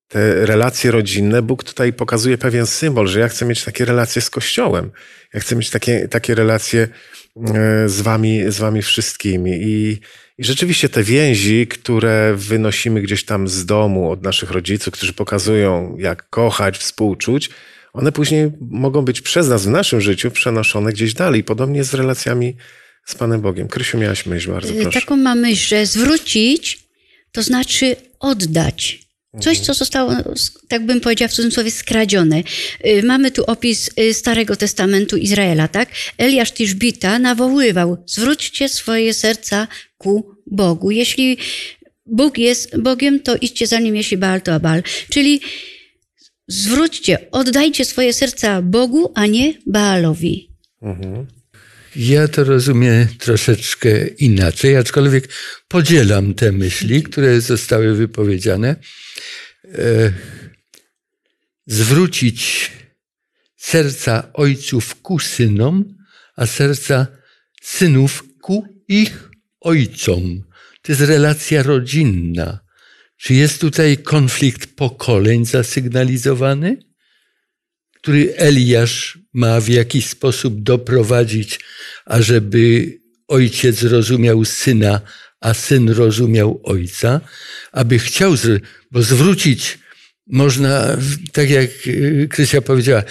te 0.08 0.46
relacje 0.46 0.92
rodzinne, 0.92 1.42
Bóg 1.42 1.64
tutaj 1.64 1.94
pokazuje 1.94 2.38
pewien 2.38 2.68
symbol, 2.68 3.08
że 3.08 3.20
ja 3.20 3.28
chcę 3.28 3.46
mieć 3.46 3.64
takie 3.64 3.86
relacje 3.86 4.22
z 4.22 4.30
Kościołem. 4.30 4.92
Ja 5.34 5.40
chcę 5.40 5.56
mieć 5.56 5.70
takie, 5.70 6.08
takie 6.08 6.36
relacje 6.36 6.88
z 7.86 8.01
wami, 8.01 8.42
z 8.48 8.58
wami 8.58 8.82
wszystkimi. 8.82 9.51
I, 9.51 10.00
i 10.38 10.44
rzeczywiście 10.44 10.89
te 10.89 11.04
więzi, 11.04 11.68
które 11.68 12.34
wynosimy 12.36 13.01
gdzieś 13.01 13.25
tam 13.25 13.48
z 13.48 13.65
domu 13.65 14.12
od 14.12 14.24
naszych 14.24 14.51
rodziców, 14.51 14.94
którzy 14.94 15.13
pokazują, 15.13 15.98
jak 16.00 16.30
kochać, 16.30 16.77
współczuć, 16.77 17.50
one 17.94 18.12
później 18.12 18.51
mogą 18.70 19.01
być 19.01 19.22
przez 19.22 19.48
nas 19.48 19.65
w 19.65 19.70
naszym 19.70 20.01
życiu 20.01 20.32
przenoszone 20.32 20.94
gdzieś 20.94 21.13
dalej. 21.13 21.44
Podobnie 21.44 21.84
z 21.84 21.94
relacjami 21.94 22.56
z 23.06 23.15
Panem 23.15 23.42
Bogiem. 23.42 23.68
Krysiu, 23.68 23.98
miałaś 23.98 24.25
myśl, 24.25 24.51
bardzo 24.51 24.74
y, 24.74 24.82
proszę. 24.82 25.01
Taką 25.01 25.18
mam 25.18 25.39
myśl, 25.39 25.68
że 25.68 25.86
zwrócić 25.86 26.80
to 27.32 27.44
znaczy 27.44 27.96
oddać. 28.20 29.05
Coś, 29.39 29.60
co 29.60 29.74
zostało, 29.74 30.12
tak 30.68 30.86
bym 30.86 31.01
powiedziała 31.01 31.27
w 31.27 31.34
cudzysłowie, 31.34 31.72
skradzione. 31.72 32.44
Y, 32.86 33.04
mamy 33.04 33.32
tu 33.32 33.44
opis 33.44 33.89
y, 34.00 34.13
Starego 34.13 34.56
Testamentu 34.56 35.17
Izraela, 35.17 35.67
tak? 35.67 35.89
Eliasz 36.17 36.52
Tiszbita 36.52 37.19
nawoływał, 37.19 37.98
zwróćcie 38.06 38.69
swoje 38.69 39.13
serca 39.13 39.67
ku 39.98 40.36
Bogu. 40.48 40.91
Jeśli 40.91 41.38
Bóg 42.06 42.38
jest 42.38 42.78
Bogiem, 42.82 43.19
to 43.19 43.36
idźcie 43.36 43.67
za 43.67 43.80
Nim, 43.80 43.95
jeśli 43.95 44.17
Baal, 44.17 44.41
to 44.41 44.60
Baal. 44.60 44.84
Czyli 45.10 45.41
zwróćcie, 46.48 47.32
oddajcie 47.32 47.86
swoje 47.86 48.13
serca 48.13 48.62
Bogu, 48.62 49.12
a 49.15 49.26
nie 49.26 49.54
Baalowi. 49.65 50.50
Mhm. 50.82 51.35
Ja 51.95 52.27
to 52.27 52.43
rozumiem 52.43 53.08
troszeczkę 53.19 54.08
inaczej, 54.08 54.77
aczkolwiek 54.77 55.29
podzielam 55.67 56.34
te 56.34 56.51
myśli, 56.51 57.03
które 57.03 57.41
zostały 57.41 57.95
wypowiedziane. 57.95 58.75
E, 59.65 60.13
zwrócić 61.67 62.71
serca 63.58 64.34
ojców 64.34 65.01
ku 65.01 65.19
synom, 65.19 65.95
a 66.36 66.45
serca 66.45 67.08
synów 67.62 68.23
ku 68.41 68.65
ich 68.88 69.29
ojcom. 69.62 70.43
To 70.81 70.91
jest 70.91 71.01
relacja 71.01 71.63
rodzinna. 71.63 72.60
Czy 73.17 73.34
jest 73.34 73.62
tutaj 73.62 73.97
konflikt 73.97 74.75
pokoleń 74.75 75.45
zasygnalizowany, 75.45 76.77
który 78.06 78.36
Eliasz 78.36 79.20
ma 79.34 79.60
w 79.62 79.68
jakiś 79.68 80.10
sposób 80.10 80.62
doprowadzić, 80.63 81.60
ażeby 82.06 82.94
ojciec 83.28 83.84
rozumiał 83.84 84.46
syna, 84.46 85.02
a 85.41 85.54
syn 85.54 85.89
rozumiał 85.89 86.62
ojca, 86.63 87.22
aby 87.72 88.00
chciał, 88.00 88.34
bo 88.91 89.02
zwrócić 89.02 89.80
można, 90.28 90.98
tak 91.32 91.50
jak 91.50 91.70
y, 91.88 92.28
Krysia 92.30 92.62
powiedziała, 92.62 93.04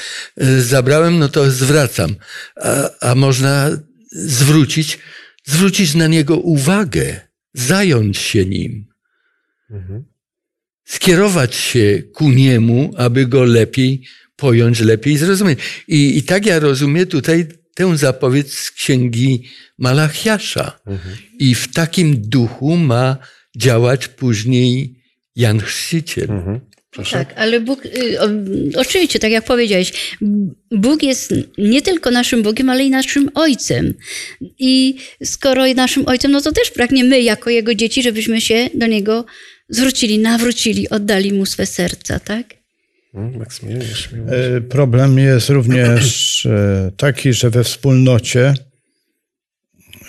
y, 0.43 0.63
zabrałem, 0.63 1.19
no 1.19 1.29
to 1.29 1.51
zwracam, 1.51 2.15
a, 2.57 2.91
a 3.01 3.15
można 3.15 3.71
zwrócić, 4.13 4.99
zwrócić 5.45 5.95
na 5.95 6.07
niego 6.07 6.37
uwagę, 6.37 7.21
zająć 7.55 8.19
się 8.19 8.45
nim, 8.45 8.87
mhm. 9.71 10.05
skierować 10.85 11.55
się 11.55 12.03
ku 12.13 12.31
niemu, 12.31 12.95
aby 12.97 13.27
go 13.27 13.45
lepiej 13.45 14.03
pojąć, 14.45 14.81
lepiej 14.81 15.17
zrozumieć. 15.17 15.59
I, 15.89 16.19
i 16.19 16.23
tak 16.23 16.47
ja 16.47 16.59
rozumiem 16.59 17.07
tutaj 17.07 17.47
tę 17.75 17.97
zapowiedź 17.99 18.53
z 18.53 18.71
księgi 18.71 19.43
Malachiasza. 19.79 20.81
Mhm. 20.87 21.17
I 21.39 21.55
w 21.55 21.75
takim 21.75 22.21
duchu 22.21 22.77
ma 22.77 23.17
działać 23.57 24.09
później 24.09 25.03
Jan 25.37 25.61
Chrzciciel. 25.61 26.31
Mhm. 26.31 26.61
Tak, 27.11 27.35
ale 27.37 27.61
Bóg, 27.61 27.85
y, 27.87 28.19
oczywiście, 28.77 29.19
tak 29.19 29.31
jak 29.31 29.45
powiedziałeś, 29.45 30.17
Bóg 30.71 31.03
jest 31.03 31.35
nie 31.59 31.83
tylko 31.83 32.11
naszym 32.11 32.43
Bogiem, 32.43 32.71
ale 32.71 32.85
i 32.85 32.91
naszym 32.91 33.31
Ojcem. 33.35 33.95
I 34.59 34.97
skoro 35.25 35.75
naszym 35.75 36.09
Ojcem, 36.09 36.31
no 36.31 36.41
to 36.41 36.53
też 36.53 36.71
pragnie 36.71 37.05
my, 37.05 37.23
jako 37.23 37.51
Jego 37.51 37.75
dzieci, 37.75 38.03
żebyśmy 38.03 38.41
się 38.41 38.71
do 38.75 38.87
Niego 38.87 39.25
zwrócili, 39.69 40.19
nawrócili, 40.19 40.89
oddali 40.89 41.33
Mu 41.33 41.47
swe 41.47 41.67
serca, 41.67 42.21
tak? 42.21 42.64
Hmm, 43.15 43.43
e, 44.29 44.61
problem 44.61 45.19
jest 45.19 45.49
również 45.49 46.47
e, 46.47 46.91
taki, 46.97 47.33
że 47.33 47.51
we 47.51 47.65
wspólnocie 47.65 48.55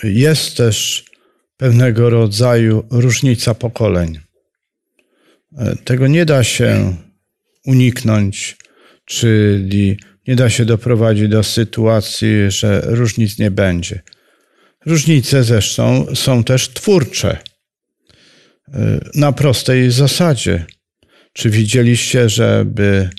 jest 0.03 0.57
też 0.57 1.05
pewnego 1.57 2.09
rodzaju 2.09 2.83
różnica 2.91 3.53
pokoleń. 3.53 4.19
E, 5.57 5.75
tego 5.75 6.07
nie 6.07 6.25
da 6.25 6.43
się 6.43 6.95
uniknąć, 7.65 8.57
czyli 9.05 9.97
nie 10.27 10.35
da 10.35 10.49
się 10.49 10.65
doprowadzić 10.65 11.29
do 11.29 11.43
sytuacji, 11.43 12.29
że 12.47 12.81
różnic 12.85 13.39
nie 13.39 13.51
będzie. 13.51 14.01
Różnice 14.85 15.43
zresztą 15.43 16.05
są 16.15 16.43
też 16.43 16.69
twórcze. 16.69 17.37
Na 19.15 19.31
prostej 19.31 19.91
zasadzie. 19.91 20.65
Czy 21.35 21.49
widzieliście, 21.49 22.29
żeby 22.29 23.09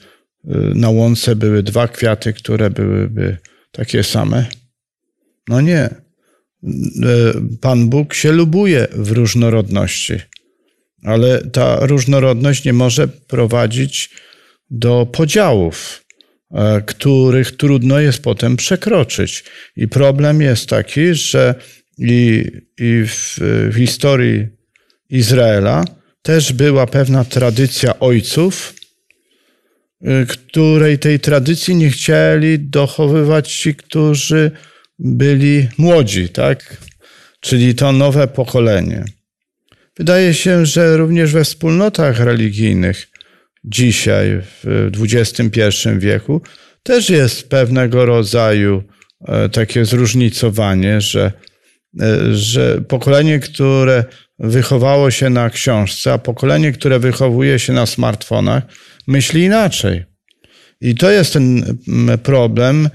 y, 0.44 0.48
na 0.74 0.90
łące 0.90 1.36
były 1.36 1.62
dwa 1.62 1.88
kwiaty, 1.88 2.32
które 2.32 2.70
byłyby 2.70 3.36
takie 3.72 4.02
same? 4.02 4.46
No 5.48 5.60
nie. 5.60 5.84
Y, 5.84 5.90
Pan 7.60 7.88
Bóg 7.88 8.14
się 8.14 8.32
lubuje 8.32 8.86
w 8.92 9.10
różnorodności, 9.10 10.14
ale 11.02 11.42
ta 11.44 11.86
różnorodność 11.86 12.64
nie 12.64 12.72
może 12.72 13.08
prowadzić 13.08 14.10
do 14.70 15.06
podziałów, 15.12 16.04
e, 16.50 16.82
których 16.86 17.56
trudno 17.56 18.00
jest 18.00 18.22
potem 18.22 18.56
przekroczyć. 18.56 19.44
I 19.76 19.88
problem 19.88 20.40
jest 20.40 20.68
taki, 20.68 21.14
że 21.14 21.54
i, 21.98 22.44
i 22.78 23.04
w, 23.06 23.36
w 23.72 23.76
historii 23.76 24.46
Izraela 25.10 25.84
też 26.26 26.52
była 26.52 26.86
pewna 26.86 27.24
tradycja 27.24 27.98
ojców, 27.98 28.74
y, 30.02 30.26
której 30.26 30.98
tej 30.98 31.20
tradycji 31.20 31.74
nie 31.74 31.90
chcieli 31.90 32.58
dochowywać 32.58 33.52
ci, 33.52 33.74
którzy 33.74 34.50
byli 34.98 35.68
młodzi, 35.78 36.28
tak? 36.28 36.76
Czyli 37.40 37.74
to 37.74 37.92
nowe 37.92 38.28
pokolenie. 38.28 39.04
Wydaje 39.96 40.34
się, 40.34 40.66
że 40.66 40.96
również 40.96 41.32
we 41.32 41.44
wspólnotach 41.44 42.20
religijnych 42.20 43.08
dzisiaj, 43.64 44.40
w 44.42 44.90
XXI 45.00 45.60
wieku, 45.98 46.40
też 46.82 47.10
jest 47.10 47.48
pewnego 47.48 48.06
rodzaju 48.06 48.82
e, 49.28 49.48
takie 49.48 49.84
zróżnicowanie, 49.84 51.00
że, 51.00 51.32
że 52.32 52.80
pokolenie, 52.80 53.38
które 53.38 54.04
wychowało 54.38 55.10
się 55.10 55.30
na 55.30 55.50
książce, 55.50 56.12
a 56.12 56.18
pokolenie, 56.18 56.72
które 56.72 56.98
wychowuje 56.98 57.58
się 57.58 57.72
na 57.72 57.86
smartfonach, 57.86 58.62
myśli 59.06 59.42
inaczej. 59.42 60.04
I 60.80 60.94
to 60.94 61.10
jest 61.10 61.32
ten 61.32 61.78
problem, 62.22 62.86
e, 62.86 62.88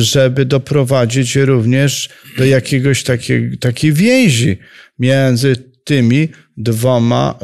żeby 0.00 0.44
doprowadzić 0.44 1.36
również 1.36 2.08
do 2.38 2.44
jakiegoś 2.44 3.02
takiej, 3.02 3.58
takiej 3.58 3.92
więzi 3.92 4.58
między 4.98 5.56
tymi 5.84 6.28
dwoma 6.56 7.38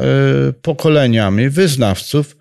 pokoleniami 0.61 1.49
wyznawców 1.49 2.37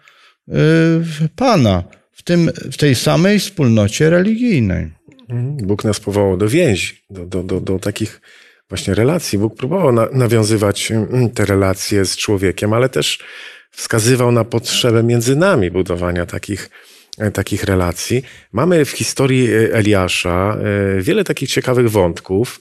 Pana 1.36 1.84
w, 2.12 2.22
tym, 2.22 2.50
w 2.72 2.76
tej 2.76 2.94
samej 2.94 3.38
wspólnocie 3.38 4.10
religijnej. 4.10 4.92
Mhm. 5.28 5.56
Bóg 5.56 5.84
nas 5.84 6.00
powołał 6.00 6.36
do 6.36 6.48
więzi, 6.48 6.92
do, 7.10 7.26
do, 7.26 7.42
do, 7.42 7.60
do 7.60 7.78
takich 7.78 8.20
właśnie 8.68 8.94
relacji. 8.94 9.38
Bóg 9.38 9.56
próbował 9.56 9.92
na, 9.92 10.08
nawiązywać 10.12 10.90
mm, 10.90 11.30
te 11.30 11.44
relacje 11.44 12.04
z 12.04 12.16
człowiekiem, 12.16 12.72
ale 12.72 12.88
też 12.88 13.18
wskazywał 13.70 14.32
na 14.32 14.44
potrzebę 14.44 15.02
między 15.02 15.36
nami 15.36 15.70
budowania 15.70 16.26
takich, 16.26 16.70
e, 17.18 17.30
takich 17.30 17.64
relacji. 17.64 18.22
Mamy 18.52 18.84
w 18.84 18.90
historii 18.90 19.52
e, 19.52 19.74
Eliasza 19.74 20.58
e, 20.96 21.02
wiele 21.02 21.24
takich 21.24 21.48
ciekawych 21.48 21.90
wątków. 21.90 22.60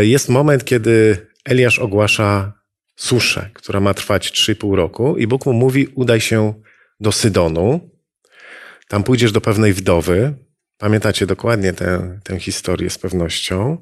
Jest 0.00 0.28
moment, 0.28 0.64
kiedy 0.64 1.26
Eliasz 1.44 1.78
ogłasza 1.78 2.52
suszę, 2.96 3.50
która 3.54 3.80
ma 3.80 3.94
trwać 3.94 4.32
3,5 4.32 4.74
roku 4.74 5.16
i 5.16 5.26
Bóg 5.26 5.46
mu 5.46 5.52
mówi 5.52 5.86
udaj 5.94 6.20
się 6.20 6.54
do 7.00 7.12
Sydonu. 7.12 7.90
Tam 8.88 9.02
pójdziesz 9.04 9.32
do 9.32 9.40
pewnej 9.40 9.72
wdowy. 9.72 10.34
Pamiętacie 10.78 11.26
dokładnie 11.26 11.72
tę, 11.72 12.18
tę 12.24 12.40
historię 12.40 12.90
z 12.90 12.98
pewnością. 12.98 13.78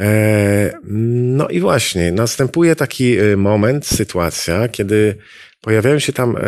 E, 0.00 0.72
no 0.92 1.48
i 1.48 1.60
właśnie, 1.60 2.12
następuje 2.12 2.76
taki 2.76 3.18
e, 3.18 3.36
moment, 3.36 3.86
sytuacja, 3.86 4.68
kiedy 4.68 5.16
pojawiają 5.60 5.98
się 5.98 6.12
tam 6.12 6.36
e, 6.36 6.40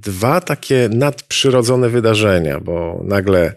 dwa 0.00 0.40
takie 0.40 0.88
nadprzyrodzone 0.92 1.88
wydarzenia, 1.88 2.60
bo 2.60 3.00
nagle 3.04 3.54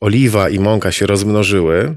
oliwa 0.00 0.48
i 0.48 0.58
mąka 0.58 0.92
się 0.92 1.06
rozmnożyły. 1.06 1.96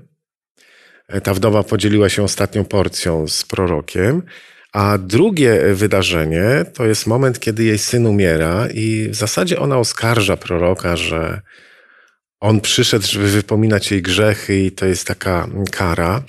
Ta 1.23 1.33
wdowa 1.33 1.63
podzieliła 1.63 2.09
się 2.09 2.23
ostatnią 2.23 2.65
porcją 2.65 3.27
z 3.27 3.43
prorokiem, 3.43 4.23
a 4.73 4.97
drugie 4.97 5.73
wydarzenie 5.73 6.65
to 6.73 6.85
jest 6.85 7.07
moment, 7.07 7.39
kiedy 7.39 7.63
jej 7.63 7.77
syn 7.77 8.05
umiera, 8.05 8.67
i 8.73 9.07
w 9.09 9.15
zasadzie 9.15 9.59
ona 9.59 9.77
oskarża 9.77 10.37
proroka, 10.37 10.95
że 10.97 11.41
on 12.39 12.62
przyszedł, 12.62 13.08
żeby 13.08 13.28
wypominać 13.28 13.91
jej 13.91 14.02
grzechy, 14.02 14.60
i 14.60 14.71
to 14.71 14.86
jest 14.86 15.08
taka 15.08 15.47
kara. 15.71 16.23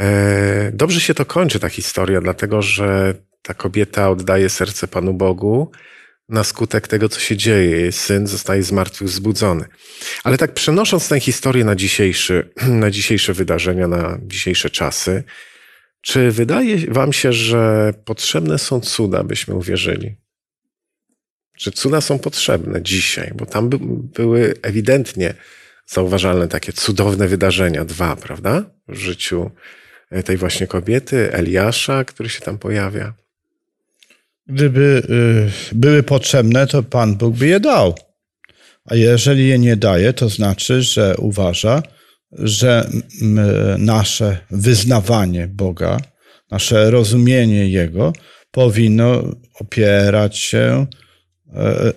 E, 0.00 0.70
dobrze 0.74 1.00
się 1.00 1.14
to 1.14 1.24
kończy, 1.24 1.60
ta 1.60 1.68
historia, 1.68 2.20
dlatego 2.20 2.62
że 2.62 3.14
ta 3.42 3.54
kobieta 3.54 4.10
oddaje 4.10 4.48
serce 4.48 4.88
Panu 4.88 5.14
Bogu 5.14 5.70
na 6.28 6.44
skutek 6.44 6.88
tego, 6.88 7.08
co 7.08 7.20
się 7.20 7.36
dzieje. 7.36 7.70
Jej 7.70 7.92
syn 7.92 8.26
zostaje 8.26 8.62
zmartwychwzbudzony. 8.62 9.64
Ale 10.24 10.38
tak 10.38 10.54
przenosząc 10.54 11.08
tę 11.08 11.20
historię 11.20 11.64
na, 11.64 11.76
dzisiejszy, 11.76 12.50
na 12.68 12.90
dzisiejsze 12.90 13.32
wydarzenia, 13.32 13.88
na 13.88 14.18
dzisiejsze 14.22 14.70
czasy, 14.70 15.24
czy 16.00 16.30
wydaje 16.30 16.92
Wam 16.92 17.12
się, 17.12 17.32
że 17.32 17.94
potrzebne 18.04 18.58
są 18.58 18.80
cuda, 18.80 19.24
byśmy 19.24 19.54
uwierzyli? 19.54 20.21
Czy 21.62 21.72
cuda 21.72 22.00
są 22.00 22.18
potrzebne 22.18 22.82
dzisiaj? 22.82 23.32
Bo 23.34 23.46
tam 23.46 23.68
by, 23.68 23.78
były 24.14 24.54
ewidentnie 24.62 25.34
zauważalne 25.86 26.48
takie 26.48 26.72
cudowne 26.72 27.28
wydarzenia, 27.28 27.84
dwa, 27.84 28.16
prawda? 28.16 28.64
W 28.88 28.96
życiu 28.96 29.50
e, 30.10 30.22
tej 30.22 30.36
właśnie 30.36 30.66
kobiety, 30.66 31.32
Eliasza, 31.32 32.04
który 32.04 32.28
się 32.28 32.40
tam 32.40 32.58
pojawia. 32.58 33.14
Gdyby 34.46 35.02
y, 35.72 35.74
były 35.74 36.02
potrzebne, 36.02 36.66
to 36.66 36.82
Pan 36.82 37.16
Bóg 37.16 37.36
by 37.36 37.46
je 37.46 37.60
dał. 37.60 37.94
A 38.84 38.94
jeżeli 38.94 39.48
je 39.48 39.58
nie 39.58 39.76
daje, 39.76 40.12
to 40.12 40.28
znaczy, 40.28 40.82
że 40.82 41.14
uważa, 41.18 41.82
że 42.32 42.90
nasze 43.78 44.38
wyznawanie 44.50 45.48
Boga, 45.48 46.00
nasze 46.50 46.90
rozumienie 46.90 47.70
Jego 47.70 48.12
powinno 48.50 49.22
opierać 49.60 50.38
się 50.38 50.86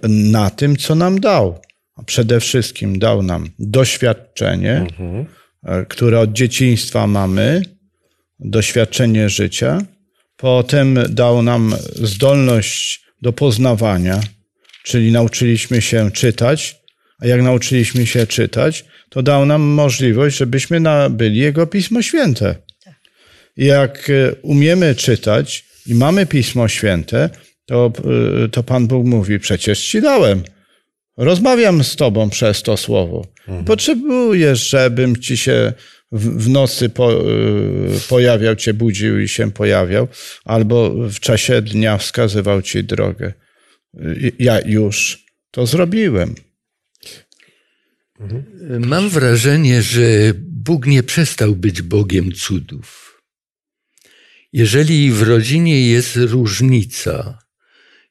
na 0.10 0.50
tym, 0.50 0.78
co 0.78 0.96
nam 0.96 1.20
dał. 1.20 1.62
A 1.96 2.04
przede 2.04 2.40
wszystkim 2.40 3.00
dał 3.00 3.24
nam 3.24 3.50
doświadczenie, 3.60 4.74
mhm. 4.78 5.26
E, 5.66 5.86
które 5.86 6.20
od 6.20 6.34
dzieciństwa 6.34 7.08
mamy, 7.08 7.62
doświadczenie 8.40 9.30
życia. 9.30 9.82
Potem 10.38 11.00
dał 11.10 11.42
nam 11.42 11.76
zdolność 11.96 13.06
do 13.22 13.34
poznawania, 13.34 14.22
czyli 14.84 15.12
nauczyliśmy 15.12 15.82
się 15.82 16.12
czytać, 16.12 16.76
a 17.20 17.28
jak 17.28 17.42
nauczyliśmy 17.42 18.06
się 18.06 18.28
czytać, 18.28 18.86
to 19.10 19.24
dał 19.24 19.46
nam 19.46 19.62
możliwość, 19.62 20.38
żebyśmy 20.38 20.80
nabyli 20.80 21.38
Jego 21.38 21.68
Pismo 21.68 22.02
Święte. 22.02 22.56
Jak 23.58 24.10
e, 24.10 24.36
umiemy 24.42 24.96
czytać 24.96 25.66
i 25.86 25.96
mamy 25.96 26.26
Pismo 26.26 26.68
Święte, 26.68 27.30
to, 27.66 27.94
e, 28.44 28.48
to 28.48 28.64
Pan 28.64 28.88
Bóg 28.88 29.06
mówi: 29.06 29.40
Przecież 29.40 29.88
ci 29.88 30.02
dałem. 30.02 30.44
Rozmawiam 31.18 31.84
z 31.84 31.96
Tobą 31.96 32.30
przez 32.30 32.64
to 32.64 32.78
słowo. 32.78 33.28
Mhm. 33.40 33.66
Potrzebujesz, 33.66 34.70
żebym 34.70 35.16
ci 35.16 35.38
się 35.38 35.74
w, 36.12 36.44
w 36.44 36.50
nocy 36.50 36.90
po, 36.90 37.14
e, 37.14 37.26
pojawiał, 38.10 38.56
cię 38.56 38.74
budził 38.74 39.20
i 39.20 39.28
się 39.28 39.52
pojawiał, 39.52 40.08
albo 40.46 40.90
w 40.90 41.20
czasie 41.20 41.62
dnia 41.62 41.98
wskazywał 41.98 42.62
ci 42.62 42.84
drogę. 42.84 43.34
Ja 44.40 44.60
już 44.66 45.26
to 45.52 45.66
zrobiłem. 45.66 46.36
Mam 48.80 49.10
wrażenie, 49.10 49.82
że 49.82 50.02
Bóg 50.38 50.86
nie 50.86 51.04
przestał 51.04 51.56
być 51.56 51.82
Bogiem 51.82 52.32
cudów. 52.32 53.22
Jeżeli 54.54 55.12
w 55.12 55.22
rodzinie 55.22 55.88
jest 55.90 56.16
różnica 56.16 57.45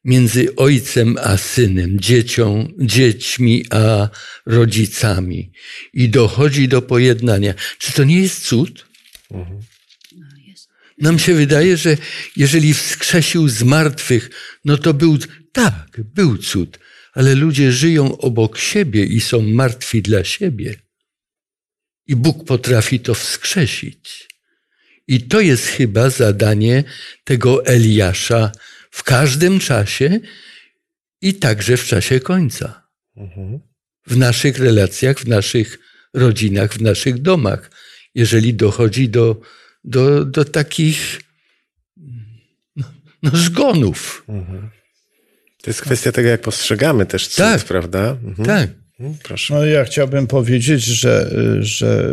między 0.05 0.57
ojcem 0.57 1.17
a 1.23 1.37
synem, 1.37 2.01
dziecią, 2.01 2.73
dziećmi 2.79 3.65
a 3.71 4.09
rodzicami 4.47 5.53
i 5.93 6.09
dochodzi 6.09 6.69
do 6.69 6.83
pojednania, 6.83 7.55
czy 7.79 7.93
to 7.93 8.05
nie 8.05 8.21
jest 8.21 8.47
cud? 8.47 8.87
Nam 10.99 11.19
się 11.19 11.35
wydaje, 11.35 11.77
że 11.77 11.97
jeżeli 12.37 12.75
wskrzesił 12.75 13.49
z 13.49 13.63
martwych, 13.63 14.31
no 14.65 14.79
to 14.79 14.95
był, 14.95 15.19
tak, 15.53 16.01
był 16.15 16.39
cud, 16.39 16.79
ale 17.13 17.35
ludzie 17.35 17.73
żyją 17.73 18.19
obok 18.19 18.59
siebie 18.59 19.05
i 19.05 19.21
są 19.21 19.43
martwi 19.43 20.03
dla 20.03 20.25
siebie. 20.25 20.75
I 22.07 22.17
Bóg 22.17 22.45
potrafi 22.45 23.01
to 23.01 23.15
wskrzesić. 23.15 24.29
I 25.09 25.21
to 25.21 25.41
jest 25.41 25.67
chyba 25.67 26.11
zadanie 26.11 26.85
tego 27.25 27.67
Eliasza 27.67 28.53
w 28.95 29.03
każdym 29.03 29.61
czasie 29.61 30.21
i 31.21 31.35
także 31.35 31.77
w 31.77 31.85
czasie 31.85 32.21
końca. 32.21 32.89
W 34.07 34.17
naszych 34.17 34.59
relacjach, 34.59 35.21
w 35.21 35.29
naszych 35.29 35.79
rodzinach, 36.15 36.75
w 36.75 36.81
naszych 36.81 37.23
domach. 37.23 37.71
Jeżeli 38.15 38.55
dochodzi 38.55 39.09
do, 39.09 39.41
do, 39.85 40.25
do 40.25 40.45
takich 40.45 41.21
no, 42.77 42.85
no 43.23 43.31
zgonów. 43.35 44.25
Mhm. 44.29 44.71
To 45.63 45.71
jest 45.71 45.83
kwestia 45.83 46.13
tego, 46.13 46.29
jak 46.29 46.41
postrzegamy 46.41 47.07
też 47.07 47.29
cud, 47.29 47.37
tak. 47.37 47.65
prawda? 47.65 48.17
Mhm. 48.25 48.47
Tak. 48.47 48.71
Mhm, 49.01 49.19
proszę. 49.23 49.55
No 49.55 49.67
ja 49.67 49.85
chciałbym 49.85 50.27
powiedzieć, 50.27 50.85
że, 50.85 51.31
że 51.61 52.09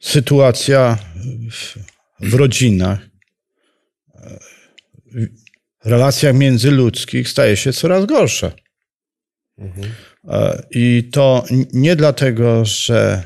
sytuacja 0.00 0.98
w 2.20 2.34
rodzinach, 2.34 2.98
w 2.98 3.07
relacjach 5.84 6.34
międzyludzkich 6.34 7.28
staje 7.28 7.56
się 7.56 7.72
coraz 7.72 8.06
gorsza. 8.06 8.52
Mhm. 9.58 9.90
I 10.70 11.08
to 11.12 11.44
nie 11.72 11.96
dlatego, 11.96 12.64
że 12.64 13.22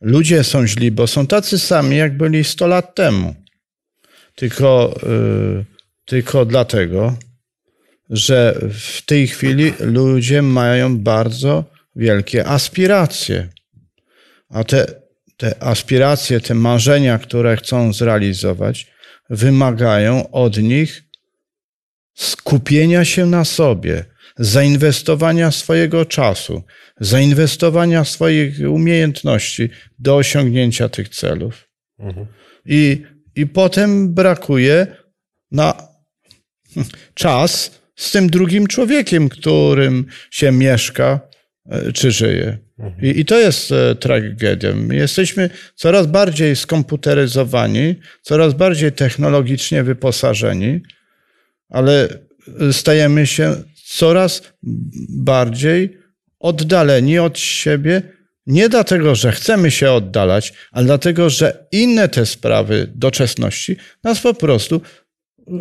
ludzie 0.00 0.44
są 0.44 0.66
źli, 0.66 0.90
bo 0.90 1.06
są 1.06 1.26
tacy 1.26 1.58
sami, 1.58 1.96
jak 1.96 2.16
byli 2.16 2.44
100 2.44 2.66
lat 2.66 2.94
temu. 2.94 3.34
Tylko 4.34 5.00
yy, 5.02 5.64
tylko 6.08 6.44
dlatego, 6.44 7.16
że 8.10 8.58
w 8.72 9.02
tej 9.06 9.28
chwili 9.28 9.72
ludzie 9.80 10.42
mają 10.42 10.98
bardzo 10.98 11.64
wielkie 11.96 12.46
aspiracje. 12.46 13.48
A 14.48 14.64
te, 14.64 14.86
te 15.36 15.62
aspiracje, 15.62 16.40
te 16.40 16.54
marzenia, 16.54 17.18
które 17.18 17.56
chcą 17.56 17.92
zrealizować, 17.92 18.86
wymagają 19.30 20.30
od 20.30 20.56
nich 20.56 21.02
skupienia 22.14 23.04
się 23.04 23.26
na 23.26 23.44
sobie, 23.44 24.04
zainwestowania 24.38 25.50
swojego 25.50 26.04
czasu, 26.04 26.62
zainwestowania 27.00 28.04
swoich 28.04 28.60
umiejętności 28.70 29.70
do 29.98 30.16
osiągnięcia 30.16 30.88
tych 30.88 31.08
celów. 31.08 31.68
I, 32.66 33.02
I 33.34 33.46
potem 33.46 34.14
brakuje 34.14 34.86
na 35.50 35.88
czas 37.14 37.80
z 37.96 38.12
tym 38.12 38.30
drugim 38.30 38.66
człowiekiem, 38.66 39.28
którym 39.28 40.06
się 40.30 40.52
mieszka 40.52 41.20
e, 41.70 41.92
czy 41.92 42.10
żyje. 42.10 42.58
I, 43.02 43.20
I 43.20 43.24
to 43.24 43.38
jest 43.38 43.72
e, 43.72 43.94
tragedią. 43.94 44.88
Jesteśmy 44.90 45.50
coraz 45.74 46.06
bardziej 46.06 46.56
skomputeryzowani, 46.56 47.94
coraz 48.22 48.54
bardziej 48.54 48.92
technologicznie 48.92 49.82
wyposażeni, 49.82 50.80
ale 51.68 52.08
stajemy 52.72 53.26
się 53.26 53.56
coraz 53.84 54.42
bardziej 55.08 55.98
oddaleni 56.38 57.18
od 57.18 57.38
siebie. 57.38 58.02
Nie 58.46 58.68
dlatego, 58.68 59.14
że 59.14 59.32
chcemy 59.32 59.70
się 59.70 59.92
oddalać, 59.92 60.52
ale 60.72 60.86
dlatego, 60.86 61.30
że 61.30 61.66
inne 61.72 62.08
te 62.08 62.26
sprawy 62.26 62.92
doczesności 62.94 63.76
nas 64.04 64.20
po 64.20 64.34
prostu 64.34 64.80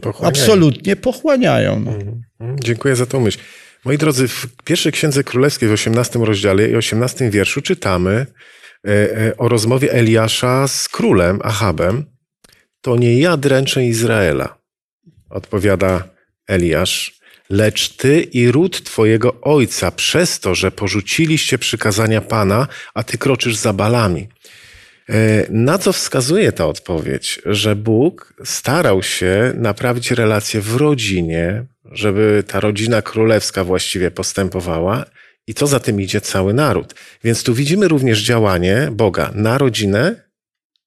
Pochłaniają. 0.02 0.30
absolutnie 0.30 0.96
pochłaniają. 0.96 1.74
Mhm. 1.76 2.22
Dziękuję 2.64 2.96
za 2.96 3.06
tą 3.06 3.20
myśl. 3.20 3.40
Moi 3.86 3.98
drodzy, 3.98 4.28
w 4.28 4.48
pierwszej 4.64 4.92
Księdze 4.92 5.24
Królewskiej 5.24 5.70
w 5.70 5.72
18 5.72 6.20
rozdziale 6.20 6.70
i 6.70 6.76
18 6.76 7.30
wierszu 7.30 7.62
czytamy 7.62 8.26
e, 8.88 8.90
e, 8.90 9.38
o 9.38 9.50
rozmowie 9.50 9.92
Eliasza 9.94 10.68
z 10.68 10.90
królem 10.90 11.40
Achabem. 11.44 12.06
To 12.82 12.96
nie 12.96 13.20
ja 13.20 13.38
dręczę 13.38 13.86
Izraela, 13.86 14.58
odpowiada 15.30 16.04
Eliasz, 16.48 17.20
lecz 17.50 17.90
ty 17.90 18.22
i 18.22 18.52
ród 18.52 18.84
twojego 18.84 19.42
ojca 19.42 19.92
przez 19.92 20.40
to, 20.40 20.56
że 20.56 20.72
porzuciliście 20.72 21.58
przykazania 21.58 22.22
Pana, 22.22 22.68
a 22.94 23.04
ty 23.04 23.18
kroczysz 23.18 23.56
za 23.56 23.74
balami. 23.74 24.28
E, 25.10 25.46
Na 25.50 25.78
co 25.78 25.94
wskazuje 25.94 26.52
ta 26.52 26.66
odpowiedź? 26.66 27.42
Że 27.46 27.76
Bóg 27.76 28.34
starał 28.46 29.04
się 29.04 29.54
naprawić 29.56 30.12
relacje 30.12 30.62
w 30.62 30.76
rodzinie, 30.76 31.66
żeby 31.92 32.44
ta 32.48 32.60
rodzina 32.60 33.02
królewska 33.02 33.64
właściwie 33.64 34.12
postępowała 34.12 35.06
i 35.48 35.54
co 35.54 35.68
za 35.68 35.80
tym 35.80 36.02
idzie 36.02 36.22
cały 36.22 36.54
naród. 36.54 36.96
Więc 37.24 37.44
tu 37.44 37.54
widzimy 37.54 37.88
również 37.88 38.20
działanie 38.20 38.90
Boga 38.92 39.32
na 39.36 39.58
rodzinę, 39.58 40.16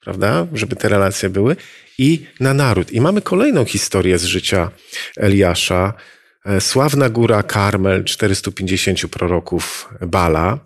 prawda, 0.01 0.47
żeby 0.53 0.77
te 0.77 0.89
relacje 0.89 1.29
były, 1.29 1.57
i 1.99 2.27
na 2.41 2.55
naród. 2.55 2.93
I 2.93 3.01
mamy 3.01 3.23
kolejną 3.23 3.65
historię 3.65 4.19
z 4.19 4.25
życia 4.25 4.71
Eliasza. 5.17 5.95
E, 6.45 6.61
Sławna 6.61 7.11
góra 7.11 7.43
Karmel, 7.43 8.05
450 8.05 9.07
proroków 9.07 9.89
Bala. 10.01 10.59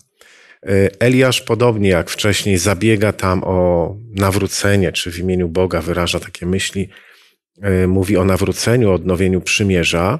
E, 0.62 0.90
Eliasz, 1.00 1.40
podobnie 1.40 1.88
jak 1.88 2.10
wcześniej, 2.10 2.58
zabiega 2.58 3.12
tam 3.12 3.44
o 3.44 3.96
nawrócenie, 4.10 4.92
czy 4.92 5.12
w 5.12 5.18
imieniu 5.18 5.48
Boga 5.48 5.80
wyraża 5.80 6.20
takie 6.20 6.46
myśli, 6.46 6.88
mówi 7.88 8.16
o 8.16 8.24
nawróceniu, 8.24 8.92
odnowieniu 8.92 9.40
przymierza. 9.40 10.18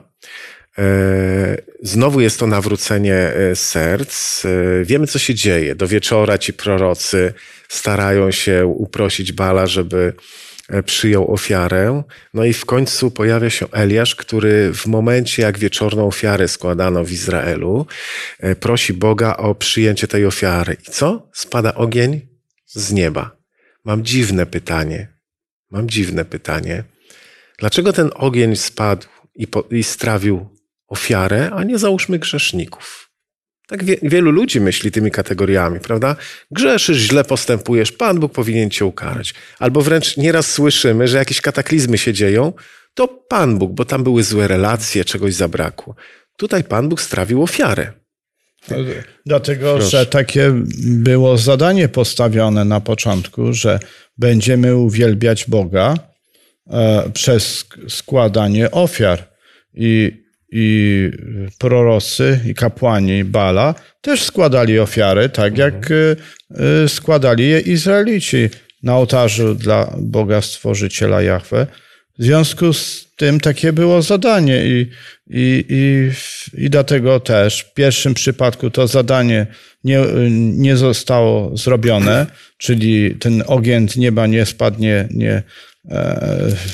E, 0.79 1.57
Znowu 1.83 2.21
jest 2.21 2.39
to 2.39 2.47
nawrócenie 2.47 3.15
e, 3.15 3.57
serc. 3.57 4.45
E, 4.45 4.85
Wiemy, 4.85 5.07
co 5.07 5.19
się 5.19 5.35
dzieje. 5.35 5.75
Do 5.75 5.89
wieczora 5.89 6.39
ci 6.39 6.53
prorocy 6.53 7.35
starają 7.69 8.31
się 8.31 8.67
uprosić 8.67 9.33
Bala, 9.33 9.67
żeby 9.67 10.13
e, 10.69 10.83
przyjął 10.83 11.33
ofiarę. 11.33 12.03
No 12.35 12.45
i 12.45 12.53
w 12.53 12.65
końcu 12.65 13.11
pojawia 13.11 13.51
się 13.51 13.67
Eliasz, 13.73 14.15
który 14.15 14.73
w 14.75 14.87
momencie, 14.87 15.43
jak 15.43 15.59
wieczorną 15.59 16.07
ofiarę 16.07 16.49
składano 16.49 17.05
w 17.05 17.13
Izraelu, 17.13 17.87
e, 18.41 18.55
prosi 18.57 18.93
Boga 18.93 19.37
o 19.37 19.55
przyjęcie 19.55 20.09
tej 20.09 20.27
ofiary. 20.27 20.77
I 20.89 20.91
co? 20.91 21.31
Spada 21.33 21.75
ogień 21.75 22.21
z 22.67 22.93
nieba. 22.93 23.37
Mam 23.85 24.05
dziwne 24.05 24.47
pytanie. 24.47 25.09
Mam 25.71 25.89
dziwne 25.89 26.25
pytanie. 26.25 26.85
Dlaczego 27.59 27.93
ten 27.93 28.11
ogień 28.15 28.57
spadł 28.57 29.07
i, 29.35 29.47
po, 29.47 29.65
i 29.71 29.83
strawił 29.83 30.49
ofiarę, 30.89 31.51
a 31.55 31.65
nie 31.65 31.79
załóżmy 31.79 32.19
grzeszników? 32.19 33.11
Tak 33.67 33.85
wie, 33.85 33.97
wielu 34.03 34.31
ludzi 34.31 34.61
myśli 34.61 34.91
tymi 34.91 35.11
kategoriami, 35.11 35.81
prawda? 35.81 36.17
Grzeszysz, 36.51 36.99
źle 36.99 37.25
postępujesz, 37.25 37.93
Pan 37.93 38.21
Bóg 38.21 38.33
powinien 38.33 38.71
cię 38.71 38.85
ukarać. 38.85 39.35
Albo 39.59 39.81
wręcz 39.81 40.17
nieraz 40.17 40.51
słyszymy, 40.51 41.09
że 41.09 41.19
jakieś 41.19 41.41
kataklizmy 41.41 41.99
się 41.99 42.13
dzieją, 42.13 42.53
to 42.95 43.09
Pan 43.09 43.59
Bóg, 43.59 43.73
bo 43.73 43.85
tam 43.85 44.05
były 44.05 44.23
złe 44.23 44.49
relacje, 44.49 45.05
czegoś 45.05 45.35
zabrakło. 45.35 45.95
Tutaj 46.37 46.65
Pan 46.65 46.89
Bóg 46.89 47.01
strawił 47.01 47.43
ofiarę. 47.43 47.93
Dlatego, 49.27 49.75
Proszę. 49.75 49.91
że 49.91 50.07
takie 50.07 50.53
było 50.79 51.39
zadanie 51.39 51.89
postawione 51.89 52.65
na 52.65 52.81
początku, 52.81 53.53
że 53.53 53.79
będziemy 54.19 54.77
uwielbiać 54.77 55.45
Boga 55.49 55.95
przez 57.13 57.65
składanie 57.89 58.71
ofiar. 58.71 59.35
I, 59.75 60.25
I 60.53 61.11
prorocy 61.59 62.41
i 62.47 62.55
kapłani 62.55 63.25
Bala 63.25 63.75
też 64.01 64.23
składali 64.23 64.79
ofiary, 64.79 65.29
tak 65.29 65.59
jak 65.59 65.91
e, 65.91 65.95
e, 66.85 66.89
składali 66.89 67.49
je 67.49 67.61
Izraelici 67.61 68.49
na 68.83 68.97
ołtarzu 68.97 69.55
dla 69.55 69.95
Boga 69.99 70.43
Stworzyciela 70.43 71.23
Jahwe. 71.23 71.67
W 72.19 72.25
związku 72.25 72.73
z 72.73 73.09
tym 73.17 73.41
takie 73.41 73.73
było 73.73 74.03
zadanie 74.03 74.67
i, 74.67 74.91
i, 75.27 75.65
i, 75.69 76.11
i 76.65 76.71
dlatego 76.71 77.21
też 77.21 77.61
w 77.61 77.75
pierwszym 77.75 78.15
przypadku 78.15 78.71
to 78.71 78.87
zadanie 78.87 79.47
nie, 79.85 80.01
nie 80.57 80.77
zostało 80.77 81.57
zrobione, 81.57 82.27
czyli 82.59 83.15
ten 83.15 83.43
ogień 83.47 83.89
nieba 83.97 84.27
nie 84.27 84.47
spadnie, 84.47 85.09
nie, 85.11 85.33
e, 85.33 85.43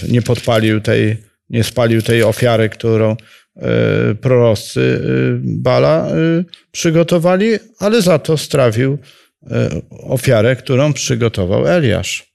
nie 0.09 0.23
podpalił 0.23 0.81
tej, 0.81 1.17
nie 1.51 1.65
spalił 1.65 2.03
tej 2.03 2.23
ofiary, 2.23 2.69
którą 2.69 3.17
e, 3.57 4.15
prorocy 4.15 5.03
e, 5.05 5.41
Bala 5.43 6.09
e, 6.09 6.13
przygotowali, 6.73 7.51
ale 7.79 8.03
za 8.03 8.19
to 8.19 8.39
strawił 8.39 8.99
ofiarę, 9.91 10.57
którą 10.57 10.93
przygotował 10.93 11.67
Eliasz. 11.67 12.35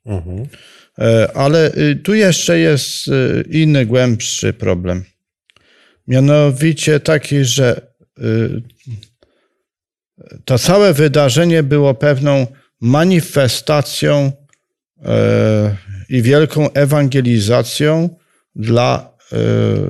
E, 1.00 1.32
Ale 1.34 1.72
tu 2.04 2.14
jeszcze 2.14 2.60
jest 2.60 3.06
inny, 3.50 3.86
głębszy 3.86 4.54
problem. 4.54 5.04
Mianowicie 6.08 7.00
taki, 7.00 7.46
że 7.46 7.82
to 10.46 10.60
całe 10.60 10.94
wydarzenie 10.94 11.64
było 11.64 11.94
pewną 11.94 12.48
manifestacją 12.82 14.32
i 16.10 16.22
wielką 16.22 16.72
ewangelizacją 16.74 18.10
dla 18.56 19.18
e, 19.32 19.38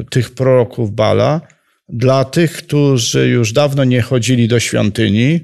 tych 0.10 0.30
proroków 0.30 0.92
Bala, 0.92 1.42
dla 1.90 2.26
tych, 2.26 2.52
którzy 2.52 3.28
już 3.28 3.54
dawno 3.54 3.84
nie 3.84 4.02
chodzili 4.02 4.48
do 4.48 4.60
świątyni 4.60 5.40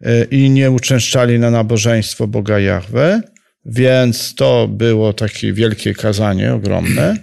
e, 0.00 0.24
i 0.24 0.50
nie 0.50 0.70
uczęszczali 0.70 1.38
na 1.38 1.50
nabożeństwo 1.50 2.26
Boga 2.26 2.58
Jahwe, 2.58 3.22
więc 3.64 4.34
to 4.34 4.68
było 4.68 5.12
takie 5.12 5.52
wielkie 5.52 5.94
kazanie, 5.94 6.54
ogromne, 6.54 7.16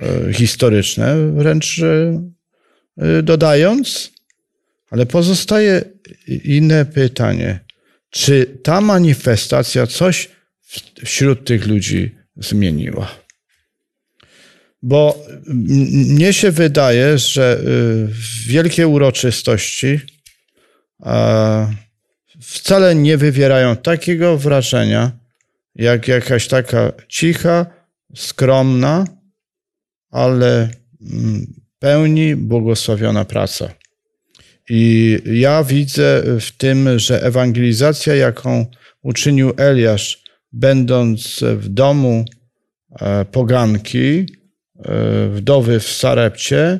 e, 0.00 0.32
historyczne 0.32 1.32
wręcz 1.32 1.80
dodając. 3.22 4.12
Ale 4.90 5.06
pozostaje 5.06 5.82
inne 6.44 6.86
pytanie. 6.86 7.60
Czy 8.10 8.58
ta 8.62 8.80
manifestacja 8.80 9.86
coś 9.86 10.28
wśród 11.04 11.46
tych 11.46 11.66
ludzi 11.66 12.14
zmieniła? 12.36 13.10
Bo 14.82 15.24
mnie 15.46 16.32
się 16.32 16.50
wydaje, 16.50 17.18
że 17.18 17.60
y, 17.60 18.08
wielkie 18.46 18.88
uroczystości 18.88 20.00
wcale 22.40 22.94
nie 22.94 23.16
wywierają 23.16 23.76
takiego 23.76 24.38
wrażenia, 24.38 25.12
jak 25.74 26.08
jakaś 26.08 26.48
taka 26.48 26.92
cicha, 27.08 27.66
skromna, 28.16 29.04
ale 30.10 30.68
mm, 31.00 31.46
pełni 31.78 32.36
błogosławiona 32.36 33.24
praca. 33.24 33.74
I 34.68 35.18
ja 35.24 35.64
widzę 35.64 36.22
w 36.40 36.50
tym, 36.56 36.98
że 36.98 37.22
ewangelizacja, 37.22 38.14
jaką 38.14 38.66
uczynił 39.02 39.52
Eliasz, 39.56 40.19
będąc 40.52 41.44
w 41.56 41.68
domu 41.68 42.24
e, 43.00 43.24
poganki, 43.24 44.26
e, 44.84 45.28
wdowy 45.28 45.80
w 45.80 45.88
Sarepcie, 45.88 46.78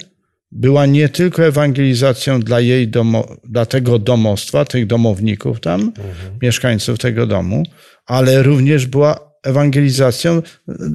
była 0.53 0.87
nie 0.87 1.09
tylko 1.09 1.45
ewangelizacją 1.45 2.41
dla 2.41 2.61
jej 2.61 2.89
domo, 2.89 3.37
dla 3.45 3.67
tego 3.67 3.99
domostwa, 3.99 4.65
tych 4.65 4.87
domowników 4.87 5.61
tam, 5.61 5.93
mieszkańców 6.43 6.99
tego 6.99 7.27
domu, 7.27 7.63
ale 8.07 8.43
również 8.43 8.87
była 8.87 9.31
ewangelizacją 9.43 10.43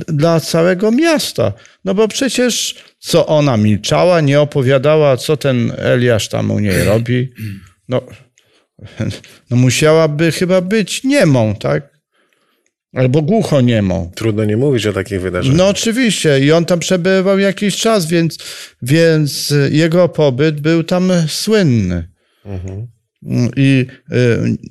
dla 0.07 0.39
całego 0.39 0.91
miasta. 0.91 1.53
No 1.85 1.93
bo 1.93 2.07
przecież 2.07 2.75
co 2.99 3.27
ona 3.27 3.57
milczała, 3.57 4.21
nie 4.21 4.41
opowiadała, 4.41 5.17
co 5.17 5.37
ten 5.37 5.73
Eliasz 5.77 6.27
tam 6.27 6.51
u 6.51 6.59
niej 6.59 6.83
robi. 6.83 7.33
No, 7.89 8.01
no 9.49 9.57
musiałaby 9.57 10.31
chyba 10.31 10.61
być 10.61 11.03
niemą, 11.03 11.55
tak? 11.55 11.94
Albo 12.95 13.21
głuchoniemą. 13.21 14.11
Trudno 14.15 14.45
nie 14.45 14.57
mówić 14.57 14.85
o 14.85 14.93
takich 14.93 15.21
wydarzeniach. 15.21 15.57
No 15.57 15.67
oczywiście 15.67 16.39
i 16.39 16.51
on 16.51 16.65
tam 16.65 16.79
przebywał 16.79 17.39
jakiś 17.39 17.77
czas, 17.77 18.07
więc, 18.07 18.37
więc 18.81 19.53
jego 19.71 20.09
pobyt 20.09 20.61
był 20.61 20.83
tam 20.83 21.11
słynny. 21.27 22.07
I 23.55 23.85
y, 24.11 24.15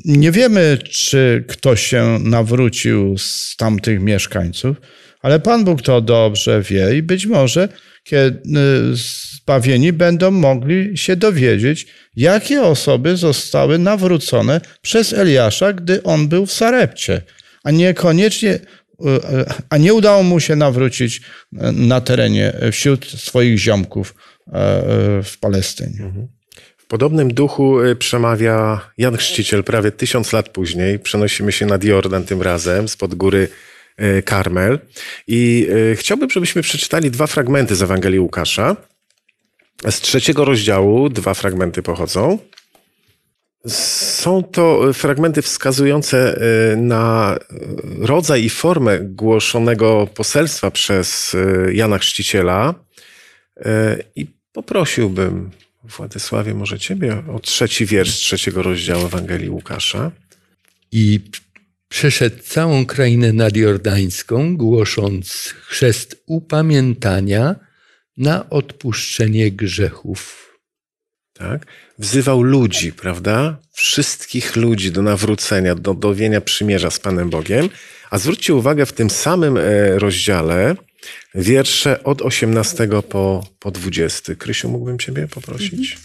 nie 0.04 0.30
wiemy, 0.30 0.78
czy 0.90 1.44
ktoś 1.48 1.86
się 1.86 2.18
nawrócił 2.24 3.18
z 3.18 3.56
tamtych 3.56 4.00
mieszkańców, 4.00 4.76
ale 5.22 5.40
Pan 5.40 5.64
Bóg 5.64 5.82
to 5.82 6.00
dobrze 6.00 6.62
wie 6.62 6.96
i 6.96 7.02
być 7.02 7.26
może 7.26 7.68
kiedy 8.04 8.40
zbawieni 8.92 9.92
będą 9.92 10.30
mogli 10.30 10.98
się 10.98 11.16
dowiedzieć, 11.16 11.86
jakie 12.16 12.62
osoby 12.62 13.16
zostały 13.16 13.78
nawrócone 13.78 14.60
przez 14.82 15.12
Eliasza, 15.12 15.72
gdy 15.72 16.02
on 16.02 16.28
był 16.28 16.46
w 16.46 16.52
Sarepcie, 16.52 17.22
a 17.64 17.70
niekoniecznie, 17.70 18.52
y, 18.52 18.60
a 19.70 19.76
nie 19.76 19.94
udało 19.94 20.22
mu 20.22 20.40
się 20.40 20.56
nawrócić 20.56 21.20
na 21.72 22.00
terenie 22.00 22.52
wśród 22.72 23.06
swoich 23.06 23.58
ziomków 23.58 24.14
e, 24.46 24.52
e, 24.52 25.22
w 25.22 25.38
Palestynie. 25.40 26.12
W 26.78 26.86
podobnym 26.86 27.34
duchu 27.34 27.76
przemawia 27.98 28.80
Jan 28.98 29.16
Chrzciciel 29.16 29.64
prawie 29.64 29.92
tysiąc 29.92 30.32
lat 30.32 30.48
później. 30.48 30.98
Przenosimy 30.98 31.52
się 31.52 31.66
nad 31.66 31.84
Jordan 31.84 32.24
tym 32.24 32.42
razem, 32.42 32.88
spod 32.88 33.14
góry 33.14 33.48
Karmel. 34.24 34.78
I 35.26 35.68
chciałbym, 35.94 36.30
żebyśmy 36.30 36.62
przeczytali 36.62 37.10
dwa 37.10 37.26
fragmenty 37.26 37.76
z 37.76 37.82
Ewangelii 37.82 38.18
Łukasza. 38.18 38.76
Z 39.90 40.00
trzeciego 40.00 40.44
rozdziału 40.44 41.08
dwa 41.08 41.34
fragmenty 41.34 41.82
pochodzą. 41.82 42.38
Są 43.68 44.42
to 44.42 44.92
fragmenty 44.92 45.42
wskazujące 45.42 46.40
na 46.76 47.36
rodzaj 47.98 48.44
i 48.44 48.50
formę 48.50 48.98
głoszonego 49.00 50.08
poselstwa 50.14 50.70
przez 50.70 51.36
Jana 51.72 51.98
Chrzciciela. 51.98 52.74
I 54.16 54.26
poprosiłbym 54.52 55.50
Władysławie, 55.84 56.54
może 56.54 56.78
ciebie 56.78 57.22
o 57.34 57.40
trzeci 57.40 57.86
wiersz 57.86 58.14
trzeciego 58.14 58.62
rozdziału 58.62 59.06
Ewangelii 59.06 59.50
Łukasza. 59.50 60.10
I 60.92 61.20
przeszedł 61.88 62.42
całą 62.42 62.86
krainę 62.86 63.32
nadjordańską, 63.32 64.56
głosząc 64.56 65.54
chrzest 65.66 66.22
upamiętania 66.26 67.54
na 68.16 68.50
odpuszczenie 68.50 69.50
grzechów. 69.50 70.53
Tak? 71.34 71.66
Wzywał 71.98 72.42
ludzi, 72.42 72.92
prawda? 72.92 73.56
Wszystkich 73.72 74.56
ludzi 74.56 74.92
do 74.92 75.02
nawrócenia, 75.02 75.74
do 75.74 75.94
dowienia 75.94 76.40
przymierza 76.40 76.90
z 76.90 76.98
Panem 76.98 77.30
Bogiem. 77.30 77.68
A 78.10 78.18
zwróćcie 78.18 78.54
uwagę 78.54 78.86
w 78.86 78.92
tym 78.92 79.10
samym 79.10 79.56
e, 79.56 79.98
rozdziale 79.98 80.76
wiersze 81.34 82.04
od 82.04 82.22
18 82.22 82.88
po, 83.08 83.46
po 83.58 83.70
20. 83.70 84.34
Krysiu, 84.34 84.68
mógłbym 84.68 84.98
Ciebie 84.98 85.28
poprosić? 85.28 85.96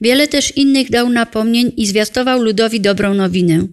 Wiele 0.00 0.28
też 0.28 0.56
innych 0.56 0.90
dał 0.90 1.10
napomnień 1.10 1.72
i 1.76 1.86
zwiastował 1.86 2.42
ludowi 2.42 2.80
dobrą 2.80 3.14
nowinę. 3.14 3.66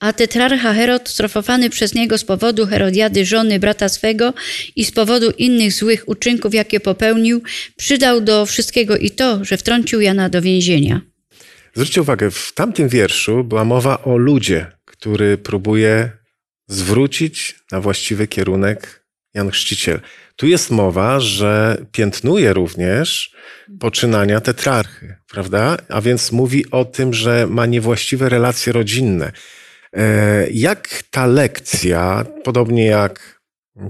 A 0.00 0.12
tetrarcha 0.12 0.74
Herod, 0.74 1.08
strofowany 1.08 1.70
przez 1.70 1.94
niego 1.94 2.18
z 2.18 2.24
powodu 2.24 2.66
Herodiady, 2.66 3.24
żony 3.24 3.58
brata 3.58 3.88
swego 3.88 4.34
i 4.76 4.84
z 4.84 4.92
powodu 4.92 5.30
innych 5.30 5.72
złych 5.72 6.08
uczynków, 6.08 6.54
jakie 6.54 6.80
popełnił, 6.80 7.42
przydał 7.76 8.20
do 8.20 8.46
wszystkiego 8.46 8.96
i 8.96 9.10
to, 9.10 9.44
że 9.44 9.56
wtrącił 9.56 10.00
Jana 10.00 10.28
do 10.28 10.42
więzienia. 10.42 11.00
Zwróćcie 11.74 12.02
uwagę, 12.02 12.30
w 12.30 12.52
tamtym 12.54 12.88
wierszu 12.88 13.44
była 13.44 13.64
mowa 13.64 14.02
o 14.02 14.16
ludzie, 14.16 14.66
który 14.84 15.38
próbuje 15.38 16.10
zwrócić 16.68 17.54
na 17.72 17.80
właściwy 17.80 18.26
kierunek 18.26 19.06
Jan 19.34 19.50
Chrzciciel. 19.50 20.00
Tu 20.36 20.46
jest 20.46 20.70
mowa, 20.70 21.20
że 21.20 21.76
piętnuje 21.92 22.52
również 22.52 23.30
poczynania 23.80 24.40
tetrarchy, 24.40 25.16
prawda? 25.30 25.76
A 25.88 26.00
więc 26.00 26.32
mówi 26.32 26.70
o 26.70 26.84
tym, 26.84 27.14
że 27.14 27.46
ma 27.46 27.66
niewłaściwe 27.66 28.28
relacje 28.28 28.72
rodzinne. 28.72 29.32
E, 29.92 30.46
jak 30.50 31.02
ta 31.10 31.26
lekcja, 31.26 32.24
podobnie 32.44 32.84
jak 32.84 33.40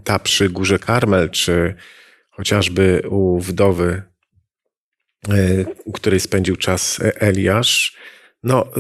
ta 0.04 0.18
przy 0.18 0.48
Górze 0.48 0.78
Karmel, 0.78 1.30
czy 1.30 1.74
chociażby 2.30 3.02
u 3.08 3.40
wdowy, 3.40 4.02
e, 5.28 5.64
u 5.84 5.92
której 5.92 6.20
spędził 6.20 6.56
czas 6.56 7.00
Eliasz, 7.00 7.96
no, 8.42 8.70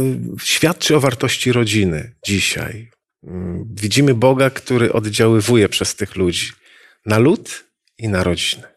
świadczy 0.42 0.96
o 0.96 1.00
wartości 1.00 1.52
rodziny 1.52 2.14
dzisiaj. 2.26 2.90
Mm, 3.24 3.74
widzimy 3.74 4.14
Boga, 4.14 4.50
który 4.50 4.92
oddziaływuje 4.92 5.68
przez 5.68 5.94
tych 5.94 6.16
ludzi 6.16 6.52
na 7.06 7.18
lud 7.18 7.64
i 7.98 8.08
na 8.08 8.24
rodzinę. 8.24 8.76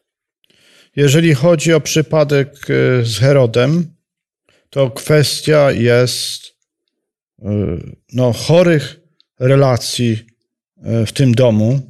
Jeżeli 0.96 1.34
chodzi 1.34 1.74
o 1.74 1.82
przypadek 1.82 2.50
z 3.04 3.20
Herodem, 3.20 3.96
to 4.70 4.92
kwestia 4.92 5.72
jest 5.72 6.59
no, 8.14 8.34
chorych 8.34 9.00
relacji 9.40 10.26
y, 11.02 11.06
w 11.06 11.12
tym 11.12 11.32
domu. 11.32 11.82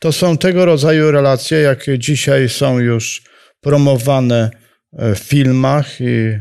To 0.00 0.12
są 0.12 0.38
tego 0.38 0.64
rodzaju 0.64 1.10
relacje, 1.10 1.58
jakie 1.58 1.98
dzisiaj 1.98 2.48
są 2.48 2.78
już 2.78 3.22
promowane 3.60 4.50
w 4.92 5.18
filmach 5.18 6.00
i 6.00 6.38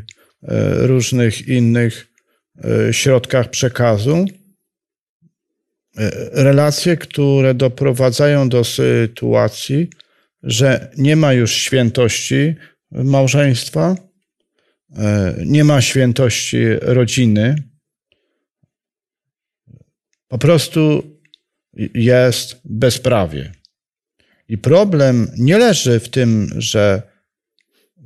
różnych 0.87 1.47
innych 1.47 2.11
E, 2.63 2.93
środkach 2.93 3.49
przekazu. 3.49 4.25
E, 5.97 6.09
relacje, 6.43 6.97
które 6.97 7.53
doprowadzają 7.53 8.49
do 8.49 8.63
sytuacji, 8.63 9.89
że 10.43 10.91
nie 10.97 11.15
ma 11.15 11.33
już 11.33 11.51
świętości 11.51 12.55
małżeństwa, 12.91 13.95
e, 13.95 14.11
nie 15.45 15.63
ma 15.63 15.82
świętości 15.82 16.65
rodziny. 16.82 17.56
Po 20.27 20.38
prostu 20.38 21.04
jest 21.93 22.62
bezprawie. 22.65 23.51
I 24.47 24.58
problem 24.58 25.32
nie 25.38 25.58
leży 25.58 25.99
w 25.99 26.10
tym, 26.10 26.49
że, 26.58 27.01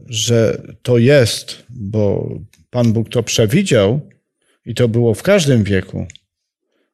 że 0.05 0.61
to 0.81 0.97
jest, 0.97 1.65
bo 1.69 2.29
Pan 2.69 2.93
Bóg 2.93 3.09
to 3.09 3.23
przewidział, 3.23 4.09
i 4.65 4.75
to 4.75 4.87
było 4.87 5.13
w 5.13 5.23
każdym 5.23 5.63
wieku. 5.63 6.07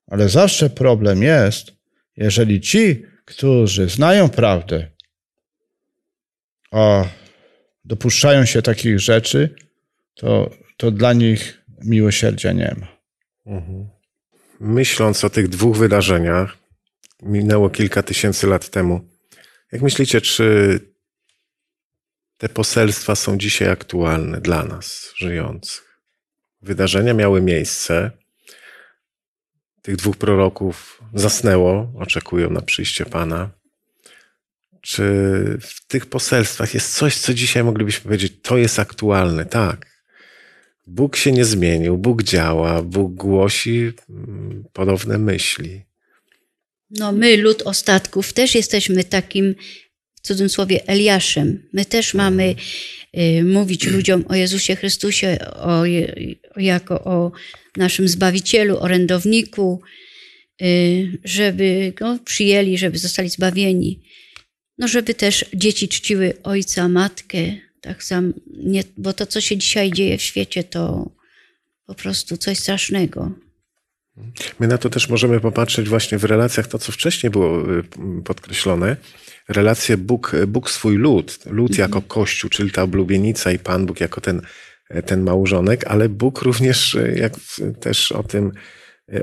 Ale 0.08 0.30
zawsze 0.30 0.70
problem 0.70 1.24
jest, 1.24 1.72
jeżeli 2.18 2.62
ci, 2.62 3.06
którzy 3.26 3.90
znają 3.90 4.30
prawdę, 4.30 4.88
a 6.72 7.06
dopuszczają 7.86 8.46
się 8.46 8.62
takich 8.62 9.00
rzeczy, 9.00 9.56
to, 10.22 10.50
to 10.78 10.92
dla 10.92 11.14
nich 11.14 11.62
miłosierdzia 11.84 12.52
nie 12.52 12.76
ma. 12.80 12.88
Mhm. 13.46 13.90
Myśląc 14.60 15.24
o 15.24 15.30
tych 15.30 15.48
dwóch 15.48 15.78
wydarzeniach, 15.78 16.58
minęło 17.22 17.70
kilka 17.70 18.04
tysięcy 18.04 18.48
lat 18.48 18.70
temu. 18.70 19.02
Jak 19.72 19.82
myślicie, 19.82 20.22
czy 20.22 20.80
te 22.38 22.50
poselstwa 22.50 23.16
są 23.16 23.38
dzisiaj 23.38 23.70
aktualne 23.70 24.42
dla 24.42 24.64
nas, 24.64 25.14
żyjących? 25.16 25.92
wydarzenia 26.62 27.14
miały 27.14 27.42
miejsce. 27.42 28.12
Tych 29.82 29.96
dwóch 29.96 30.18
proroków 30.18 31.02
zasnęło, 31.14 31.94
oczekują 32.00 32.50
na 32.50 32.62
przyjście 32.62 33.06
Pana. 33.06 33.50
Czy 34.82 35.04
w 35.62 35.86
tych 35.88 36.06
poselstwach 36.06 36.74
jest 36.74 36.94
coś, 36.94 37.18
co 37.18 37.34
dzisiaj 37.34 37.64
moglibyśmy 37.64 38.04
powiedzieć, 38.04 38.34
to 38.42 38.58
jest 38.58 38.80
aktualne? 38.80 39.46
Tak. 39.46 39.91
Bóg 40.88 41.16
się 41.16 41.32
nie 41.32 41.46
zmienił, 41.46 41.98
Bóg 41.98 42.24
działa, 42.24 42.82
Bóg 42.82 43.14
głosi 43.14 43.92
mm, 44.10 44.64
podobne 44.74 45.18
myśli. 45.18 45.82
No, 46.90 47.12
my, 47.12 47.38
lud 47.38 47.62
ostatków, 47.62 48.34
też 48.34 48.56
jesteśmy 48.56 49.04
takim, 49.04 49.56
w 50.16 50.22
cudzysłowie, 50.22 50.88
Eliaszem. 50.88 51.70
My 51.74 51.86
też 51.86 52.14
mamy 52.14 52.56
Y, 53.18 53.44
mówić 53.44 53.88
ludziom 53.88 54.26
o 54.30 54.36
Jezusie 54.36 54.76
Chrystusie 54.76 55.38
o, 55.56 55.84
jako 56.58 57.04
o 57.04 57.32
naszym 57.78 58.08
Zbawicielu, 58.08 58.78
orędowniku, 58.80 59.82
y, 60.62 61.20
żeby 61.24 61.94
go 61.96 62.20
przyjęli, 62.26 62.78
żeby 62.78 62.98
zostali 62.98 63.30
zbawieni. 63.30 64.02
no 64.78 64.88
żeby 64.88 65.14
też 65.14 65.46
dzieci 65.54 65.88
czciły 65.88 66.34
ojca, 66.44 66.90
matkę, 66.90 67.58
tak 67.82 68.04
sam, 68.04 68.34
nie, 68.64 68.84
bo 68.98 69.14
to, 69.14 69.26
co 69.26 69.42
się 69.42 69.58
dzisiaj 69.58 69.92
dzieje 69.92 70.18
w 70.18 70.22
świecie, 70.22 70.64
to 70.64 71.12
po 71.86 71.96
prostu 71.96 72.38
coś 72.38 72.60
strasznego. 72.60 73.32
My 74.60 74.68
na 74.68 74.78
to 74.78 74.90
też 74.90 75.10
możemy 75.10 75.40
popatrzeć 75.40 75.90
właśnie 75.90 76.18
w 76.18 76.24
relacjach, 76.24 76.68
to 76.68 76.80
co 76.80 76.92
wcześniej 76.92 77.30
było 77.30 77.72
y, 77.72 77.84
podkreślone, 78.26 78.98
relacje 79.50 79.98
Bóg, 79.98 80.32
Bóg 80.48 80.70
swój 80.70 80.98
lud, 80.98 81.40
lud 81.46 81.78
jako 81.78 82.02
Kościół, 82.02 82.50
czyli 82.50 82.72
ta 82.72 82.84
oblubienica 82.84 83.52
i 83.52 83.60
Pan 83.60 83.86
Bóg 83.86 84.02
jako 84.02 84.22
ten, 84.22 84.42
ten 85.06 85.24
małżonek, 85.24 85.88
ale 85.88 86.10
Bóg 86.10 86.42
również, 86.42 86.94
y, 86.94 87.16
jak 87.18 87.34
też 87.80 88.12
o 88.12 88.24
tym, 88.24 88.52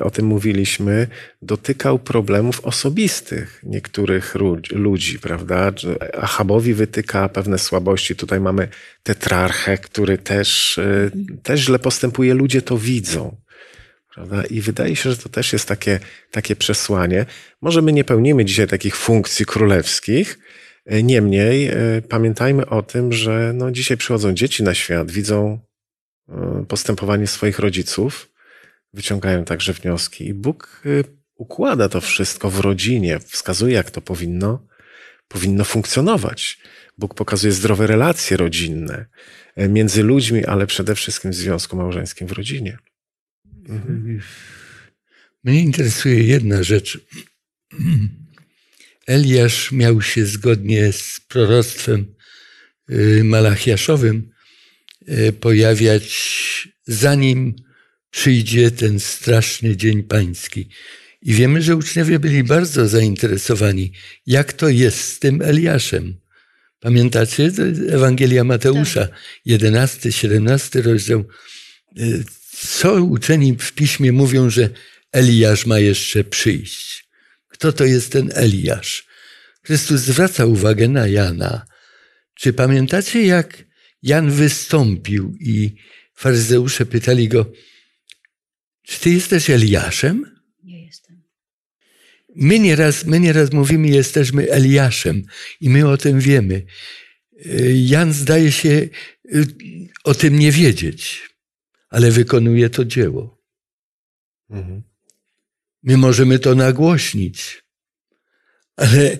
o 0.01 0.11
tym 0.11 0.26
mówiliśmy, 0.26 1.07
dotykał 1.43 1.99
problemów 1.99 2.61
osobistych 2.61 3.61
niektórych 3.62 4.34
ludzi, 4.70 5.18
prawda? 5.18 5.72
Achabowi 6.14 6.74
wytyka 6.74 7.28
pewne 7.28 7.59
słabości. 7.59 8.16
Tutaj 8.16 8.41
mamy 8.41 8.68
tetrarchę, 9.03 9.78
który 9.78 10.18
też, 10.18 10.80
też 11.43 11.61
źle 11.61 11.78
postępuje. 11.78 12.34
Ludzie 12.34 12.62
to 12.62 12.78
widzą. 12.78 13.36
Prawda? 14.14 14.45
I 14.45 14.61
wydaje 14.61 14.97
się, 14.97 15.11
że 15.11 15.16
to 15.16 15.28
też 15.28 15.53
jest 15.53 15.68
takie, 15.68 16.01
takie 16.30 16.57
przesłanie. 16.57 17.26
Może 17.61 17.82
my 17.82 17.93
nie 17.93 18.05
pełnimy 18.05 18.45
dzisiaj 18.45 18.66
takich 18.66 18.97
funkcji 18.97 19.47
królewskich, 19.47 20.39
e, 20.86 21.03
niemniej 21.03 21.70
pamiętajmy 22.09 22.66
o 22.66 22.82
tym, 22.82 23.12
że 23.12 23.53
no 23.55 23.70
dzisiaj 23.70 23.97
przychodzą 23.97 24.32
dzieci 24.32 24.62
na 24.62 24.74
świat, 24.74 25.11
widzą 25.11 25.61
postępowanie 26.68 27.26
swoich 27.26 27.59
rodziców, 27.59 28.28
wyciągają 28.99 29.44
także 29.44 29.72
wnioski 29.72 30.26
i 30.26 30.34
Bóg 30.34 30.82
układa 31.34 31.88
to 31.88 32.01
wszystko 32.01 32.51
w 32.51 32.61
rodzinie, 32.61 33.18
wskazuje, 33.18 33.74
jak 33.74 33.90
to 33.90 34.01
powinno, 34.01 34.66
powinno 35.28 35.64
funkcjonować. 35.64 36.59
Bóg 36.99 37.14
pokazuje 37.14 37.53
zdrowe 37.53 37.86
relacje 37.86 38.36
rodzinne 38.36 39.07
między 39.57 40.03
ludźmi, 40.03 40.44
ale 40.44 40.66
przede 40.66 40.94
wszystkim 40.94 41.30
w 41.30 41.34
związku 41.34 41.76
małżeńskim 41.76 42.28
w 42.28 42.32
rodzinie. 42.32 42.78
Mhm. 43.68 44.20
Mnie 45.44 45.61
interesuje 45.61 46.22
jedna 46.22 46.62
rzecz. 46.62 46.99
Eliasz 49.07 49.72
miał 49.72 50.03
się 50.03 50.26
zgodnie 50.26 50.92
z 50.92 51.20
proroctwem 51.28 52.14
y, 52.90 53.22
malachiaszowym 53.24 54.30
y, 55.09 55.32
pojawiać 55.32 56.09
zanim 56.86 57.67
przyjdzie 58.11 58.70
ten 58.70 59.00
straszny 59.00 59.76
dzień 59.76 60.02
pański. 60.02 60.68
I 61.22 61.32
wiemy, 61.32 61.62
że 61.62 61.76
uczniowie 61.76 62.18
byli 62.18 62.44
bardzo 62.44 62.88
zainteresowani, 62.88 63.92
jak 64.26 64.52
to 64.52 64.68
jest 64.68 64.98
z 64.98 65.18
tym 65.18 65.42
Eliaszem. 65.42 66.20
Pamiętacie 66.80 67.50
Ewangelia 67.88 68.44
Mateusza, 68.44 69.09
11, 69.44 70.12
17 70.12 70.82
rozdział. 70.82 71.24
Y, 71.98 72.24
co 72.66 72.94
uczeni 72.94 73.56
w 73.59 73.72
piśmie 73.72 74.12
mówią, 74.12 74.50
że 74.50 74.70
Eliasz 75.12 75.66
ma 75.66 75.78
jeszcze 75.78 76.24
przyjść? 76.24 77.09
Kto 77.48 77.72
to 77.72 77.84
jest 77.84 78.12
ten 78.12 78.30
Eliasz? 78.34 79.06
Chrystus 79.62 80.00
zwraca 80.00 80.46
uwagę 80.46 80.88
na 80.88 81.06
Jana. 81.06 81.66
Czy 82.34 82.52
pamiętacie, 82.52 83.26
jak 83.26 83.64
Jan 84.02 84.30
wystąpił 84.30 85.36
i 85.40 85.74
faryzeusze 86.14 86.86
pytali 86.86 87.28
go, 87.28 87.52
czy 88.89 89.01
ty 89.01 89.11
jesteś 89.11 89.51
Eliaszem? 89.51 90.41
Nie 90.64 90.84
jestem. 90.84 91.22
My 92.36 92.59
nieraz, 92.59 93.05
my 93.05 93.20
nieraz 93.20 93.53
mówimy, 93.53 93.89
jesteśmy 93.89 94.51
Eliaszem 94.51 95.22
i 95.61 95.70
my 95.70 95.89
o 95.89 95.97
tym 95.97 96.20
wiemy. 96.20 96.64
Jan 97.74 98.12
zdaje 98.12 98.53
się 98.53 98.68
y, 98.68 99.47
o 100.05 100.14
tym 100.14 100.39
nie 100.39 100.53
wiedzieć 100.53 101.28
ale 101.89 102.11
wykonuje 102.11 102.70
to 102.70 102.84
dzieło. 102.84 103.39
Mhm. 104.51 104.82
My 105.82 105.97
możemy 105.97 106.39
to 106.39 106.55
nagłośnić, 106.55 107.64
ale, 108.76 109.18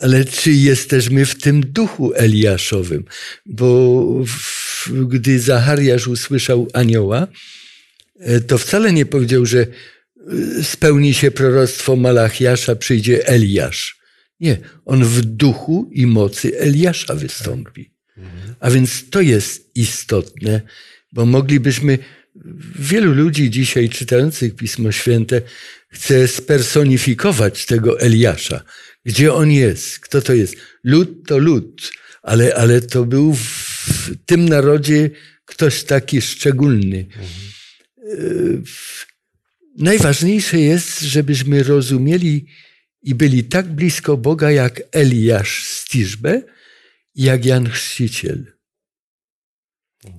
ale 0.00 0.24
czy 0.24 0.52
jesteśmy 0.52 1.26
w 1.26 1.40
tym 1.40 1.60
duchu 1.60 2.12
Eliaszowym? 2.14 3.04
Bo 3.46 4.04
w, 4.26 4.88
gdy 5.08 5.40
Zachariasz 5.40 6.06
usłyszał 6.06 6.68
anioła, 6.72 7.26
to 8.46 8.58
wcale 8.58 8.92
nie 8.92 9.06
powiedział, 9.06 9.46
że 9.46 9.60
e, 9.60 9.66
spełni 10.64 11.14
się 11.14 11.30
proroctwo 11.30 11.96
Malachiasza, 11.96 12.76
przyjdzie 12.76 13.26
Eliasz. 13.26 13.98
Nie, 14.40 14.58
on 14.84 15.04
w 15.04 15.20
duchu 15.20 15.90
i 15.92 16.06
mocy 16.06 16.58
Eliasza 16.58 17.14
wystąpi. 17.14 17.94
A 18.60 18.70
więc 18.70 19.10
to 19.10 19.20
jest 19.20 19.70
istotne, 19.74 20.60
bo 21.12 21.26
moglibyśmy, 21.26 21.98
wielu 22.78 23.12
ludzi 23.12 23.50
dzisiaj 23.50 23.88
czytających 23.88 24.56
Pismo 24.56 24.92
Święte 24.92 25.42
chce 25.88 26.28
spersonifikować 26.28 27.66
tego 27.66 28.00
Eliasza. 28.00 28.64
Gdzie 29.04 29.34
on 29.34 29.50
jest? 29.50 29.98
Kto 29.98 30.22
to 30.22 30.34
jest? 30.34 30.56
Lud 30.84 31.26
to 31.26 31.38
lud, 31.38 31.92
ale, 32.22 32.54
ale 32.54 32.80
to 32.80 33.04
był 33.04 33.34
w 33.34 34.10
tym 34.26 34.48
narodzie 34.48 35.10
ktoś 35.44 35.82
taki 35.82 36.22
szczególny. 36.22 36.98
Mhm. 36.98 37.53
Najważniejsze 39.78 40.60
jest, 40.60 41.00
żebyśmy 41.00 41.62
rozumieli 41.62 42.46
i 43.02 43.14
byli 43.14 43.44
tak 43.44 43.72
blisko 43.72 44.16
Boga 44.16 44.50
jak 44.50 44.82
Eliasz 44.92 45.66
z 45.66 45.84
Tiszbe, 45.84 46.42
jak 47.14 47.44
Jan 47.44 47.68
Chrzciciel. 47.68 48.52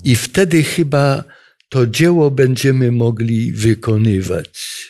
I 0.04 0.16
wtedy 0.16 0.64
chyba 0.64 1.24
to 1.70 1.88
dzieło 1.88 2.32
będziemy 2.32 2.92
mogli 2.92 3.52
wykonywać, 3.52 4.88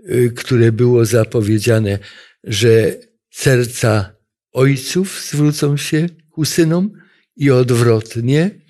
y, 0.00 0.32
które 0.36 0.72
było 0.72 1.04
zapowiedziane, 1.04 1.98
że 2.44 2.96
serca 3.30 4.16
ojców 4.52 5.22
zwrócą 5.30 5.76
się 5.76 6.08
ku 6.30 6.44
synom 6.44 6.90
i 7.36 7.50
odwrotnie. 7.50 8.67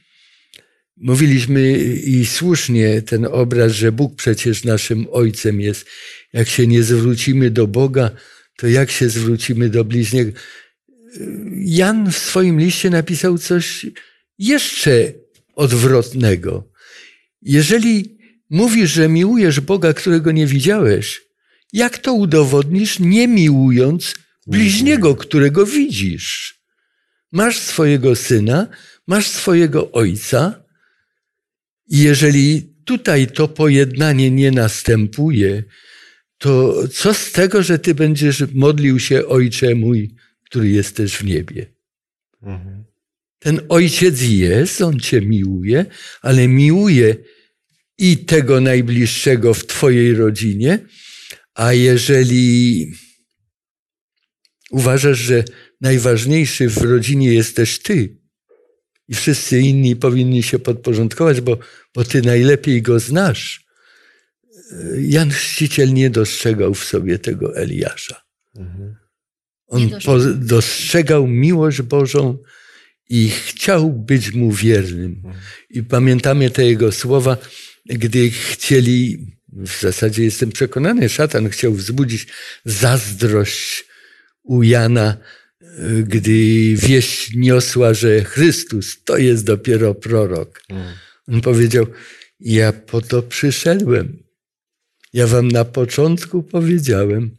Mówiliśmy 1.00 1.78
i 2.04 2.26
słusznie 2.26 3.02
ten 3.02 3.26
obraz, 3.26 3.72
że 3.72 3.92
Bóg 3.92 4.16
przecież 4.16 4.64
naszym 4.64 5.06
ojcem 5.10 5.60
jest. 5.60 5.86
Jak 6.32 6.48
się 6.48 6.66
nie 6.66 6.82
zwrócimy 6.82 7.50
do 7.50 7.66
Boga, 7.66 8.10
to 8.56 8.68
jak 8.68 8.90
się 8.90 9.08
zwrócimy 9.08 9.68
do 9.68 9.84
bliźniego? 9.84 10.32
Jan 11.56 12.12
w 12.12 12.18
swoim 12.18 12.60
liście 12.60 12.90
napisał 12.90 13.38
coś 13.38 13.86
jeszcze 14.38 15.12
odwrotnego. 15.54 16.72
Jeżeli 17.42 18.18
mówisz, 18.50 18.90
że 18.90 19.08
miłujesz 19.08 19.60
Boga, 19.60 19.92
którego 19.92 20.32
nie 20.32 20.46
widziałeś, 20.46 21.20
jak 21.72 21.98
to 21.98 22.12
udowodnisz, 22.12 22.98
nie 22.98 23.28
miłując 23.28 24.14
bliźniego, 24.46 25.14
którego 25.14 25.66
widzisz? 25.66 26.58
Masz 27.32 27.58
swojego 27.58 28.16
syna, 28.16 28.68
masz 29.06 29.26
swojego 29.26 29.92
ojca, 29.92 30.57
i 31.88 31.98
jeżeli 31.98 32.74
tutaj 32.84 33.26
to 33.26 33.48
pojednanie 33.48 34.30
nie 34.30 34.50
następuje, 34.50 35.62
to 36.38 36.74
co 36.88 37.14
z 37.14 37.32
tego, 37.32 37.62
że 37.62 37.78
ty 37.78 37.94
będziesz 37.94 38.44
modlił 38.54 38.98
się, 38.98 39.26
Ojcze 39.26 39.74
mój, 39.74 40.14
który 40.44 40.68
jesteś 40.68 41.16
w 41.16 41.24
niebie? 41.24 41.66
Mhm. 42.42 42.84
Ten 43.38 43.60
ojciec 43.68 44.22
jest, 44.22 44.80
on 44.80 45.00
cię 45.00 45.20
miłuje, 45.20 45.86
ale 46.22 46.48
miłuje 46.48 47.16
i 47.98 48.16
tego 48.16 48.60
najbliższego 48.60 49.54
w 49.54 49.66
twojej 49.66 50.14
rodzinie, 50.14 50.78
a 51.54 51.72
jeżeli 51.72 52.86
uważasz, 54.70 55.18
że 55.18 55.44
najważniejszy 55.80 56.68
w 56.68 56.76
rodzinie 56.76 57.34
jesteś 57.34 57.78
ty 57.78 58.18
i 59.08 59.14
wszyscy 59.14 59.60
inni 59.60 59.96
powinni 59.96 60.42
się 60.42 60.58
podporządkować, 60.58 61.40
bo, 61.40 61.58
bo 61.94 62.04
ty 62.04 62.22
najlepiej 62.22 62.82
go 62.82 63.00
znasz, 63.00 63.64
Jan 64.98 65.30
Chrzciciel 65.30 65.92
nie 65.92 66.10
dostrzegał 66.10 66.74
w 66.74 66.84
sobie 66.84 67.18
tego 67.18 67.56
Eliasza. 67.56 68.22
Mhm. 68.56 68.96
On 69.66 69.90
dostrzegał 70.34 71.26
miłość 71.26 71.82
Bożą, 71.82 72.38
i 73.08 73.30
chciał 73.30 73.92
być 73.92 74.32
mu 74.32 74.52
wiernym. 74.52 75.22
I 75.70 75.82
pamiętamy 75.82 76.50
te 76.50 76.64
jego 76.64 76.92
słowa, 76.92 77.36
gdy 77.86 78.30
chcieli, 78.30 79.26
w 79.48 79.80
zasadzie 79.80 80.24
jestem 80.24 80.52
przekonany, 80.52 81.08
szatan 81.08 81.48
chciał 81.48 81.72
wzbudzić 81.72 82.26
zazdrość 82.64 83.84
u 84.42 84.62
Jana, 84.62 85.16
gdy 86.02 86.74
wieść 86.76 87.34
niosła, 87.36 87.94
że 87.94 88.24
Chrystus 88.24 89.04
to 89.04 89.18
jest 89.18 89.44
dopiero 89.44 89.94
prorok. 89.94 90.62
On 91.28 91.40
powiedział: 91.40 91.86
Ja 92.40 92.72
po 92.72 93.00
to 93.00 93.22
przyszedłem. 93.22 94.22
Ja 95.12 95.26
wam 95.26 95.48
na 95.48 95.64
początku 95.64 96.42
powiedziałem, 96.42 97.36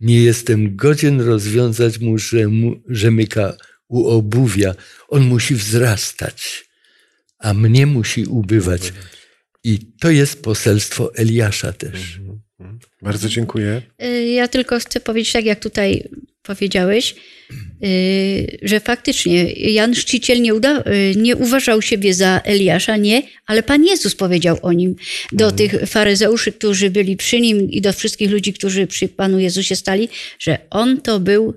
Nie 0.00 0.22
jestem 0.22 0.76
godzien 0.76 1.20
rozwiązać 1.20 1.98
mu, 1.98 2.16
rzemyka 2.88 3.56
u 3.88 4.06
obuwia. 4.06 4.74
On 5.08 5.22
musi 5.22 5.54
wzrastać, 5.54 6.68
a 7.38 7.54
mnie 7.54 7.86
musi 7.86 8.24
ubywać. 8.24 8.92
I 9.64 9.78
to 10.00 10.10
jest 10.10 10.42
poselstwo 10.42 11.14
Eliasza 11.14 11.72
też. 11.72 12.20
Bardzo 13.02 13.28
dziękuję. 13.28 13.82
Y, 14.02 14.26
Ja 14.26 14.48
tylko 14.48 14.80
chcę 14.80 15.00
powiedzieć, 15.00 15.32
tak 15.32 15.44
jak 15.44 15.60
tutaj 15.60 16.08
powiedziałeś, 16.48 17.14
y, 17.84 18.58
że 18.62 18.80
faktycznie 18.80 19.52
Jan 19.52 19.94
Szczyciel 19.94 20.42
nie, 20.42 20.54
uda, 20.54 20.80
y, 20.80 21.16
nie 21.16 21.36
uważał 21.36 21.82
siebie 21.82 22.14
za 22.14 22.40
Eliasza, 22.44 22.96
nie, 22.96 23.22
ale 23.46 23.62
Pan 23.62 23.84
Jezus 23.84 24.14
powiedział 24.14 24.58
o 24.62 24.72
nim. 24.72 24.96
Do 25.32 25.52
tych 25.52 25.72
faryzeuszy, 25.86 26.52
którzy 26.52 26.90
byli 26.90 27.16
przy 27.16 27.40
nim 27.40 27.70
i 27.70 27.80
do 27.80 27.92
wszystkich 27.92 28.30
ludzi, 28.30 28.52
którzy 28.52 28.86
przy 28.86 29.08
Panu 29.08 29.38
Jezusie 29.38 29.76
stali, 29.76 30.08
że 30.38 30.58
on 30.70 31.00
to 31.00 31.20
był 31.20 31.54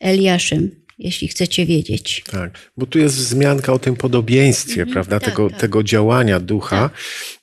Eliaszem, 0.00 0.70
jeśli 0.98 1.28
chcecie 1.28 1.66
wiedzieć. 1.66 2.24
Tak, 2.30 2.50
bo 2.76 2.86
tu 2.86 2.98
jest 2.98 3.16
wzmianka 3.16 3.72
o 3.72 3.78
tym 3.78 3.96
podobieństwie, 3.96 4.86
prawda, 4.86 5.20
tak, 5.20 5.30
tego, 5.30 5.50
tak. 5.50 5.60
tego 5.60 5.82
działania 5.82 6.40
ducha. 6.40 6.90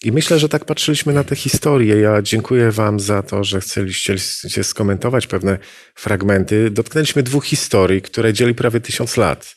I 0.03 0.11
myślę, 0.11 0.39
że 0.39 0.49
tak 0.49 0.65
patrzyliśmy 0.65 1.13
na 1.13 1.23
tę 1.23 1.35
historię. 1.35 1.95
Ja 1.95 2.21
dziękuję 2.21 2.71
Wam 2.71 2.99
za 2.99 3.23
to, 3.23 3.43
że 3.43 3.61
chcieliście 3.61 4.15
chcieliście 4.15 4.63
skomentować 4.63 5.27
pewne 5.27 5.57
fragmenty. 5.95 6.69
Dotknęliśmy 6.69 7.23
dwóch 7.23 7.45
historii, 7.45 8.01
które 8.01 8.33
dzieli 8.33 8.55
prawie 8.55 8.79
tysiąc 8.79 9.17
lat. 9.17 9.55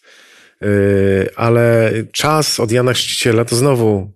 Yy, 0.60 0.68
Ale 1.36 1.92
czas 2.12 2.60
od 2.60 2.72
Jana 2.72 2.92
Chrzciciela 2.92 3.44
to 3.44 3.56
znowu 3.56 4.12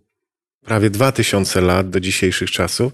prawie 0.64 0.90
dwa 0.90 1.12
tysiące 1.12 1.60
lat 1.60 1.90
do 1.90 2.00
dzisiejszych 2.00 2.50
czasów. 2.50 2.92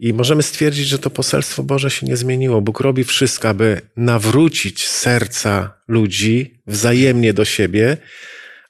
I 0.00 0.12
możemy 0.14 0.42
stwierdzić, 0.42 0.88
że 0.88 0.98
to 0.98 1.10
poselstwo 1.10 1.62
Boże 1.62 1.90
się 1.90 2.06
nie 2.06 2.16
zmieniło. 2.16 2.60
Bóg 2.60 2.80
robi 2.80 3.04
wszystko, 3.04 3.48
aby 3.48 3.80
nawrócić 3.96 4.88
serca 4.88 5.74
ludzi 5.88 6.60
wzajemnie 6.66 7.32
do 7.32 7.44
siebie, 7.44 7.96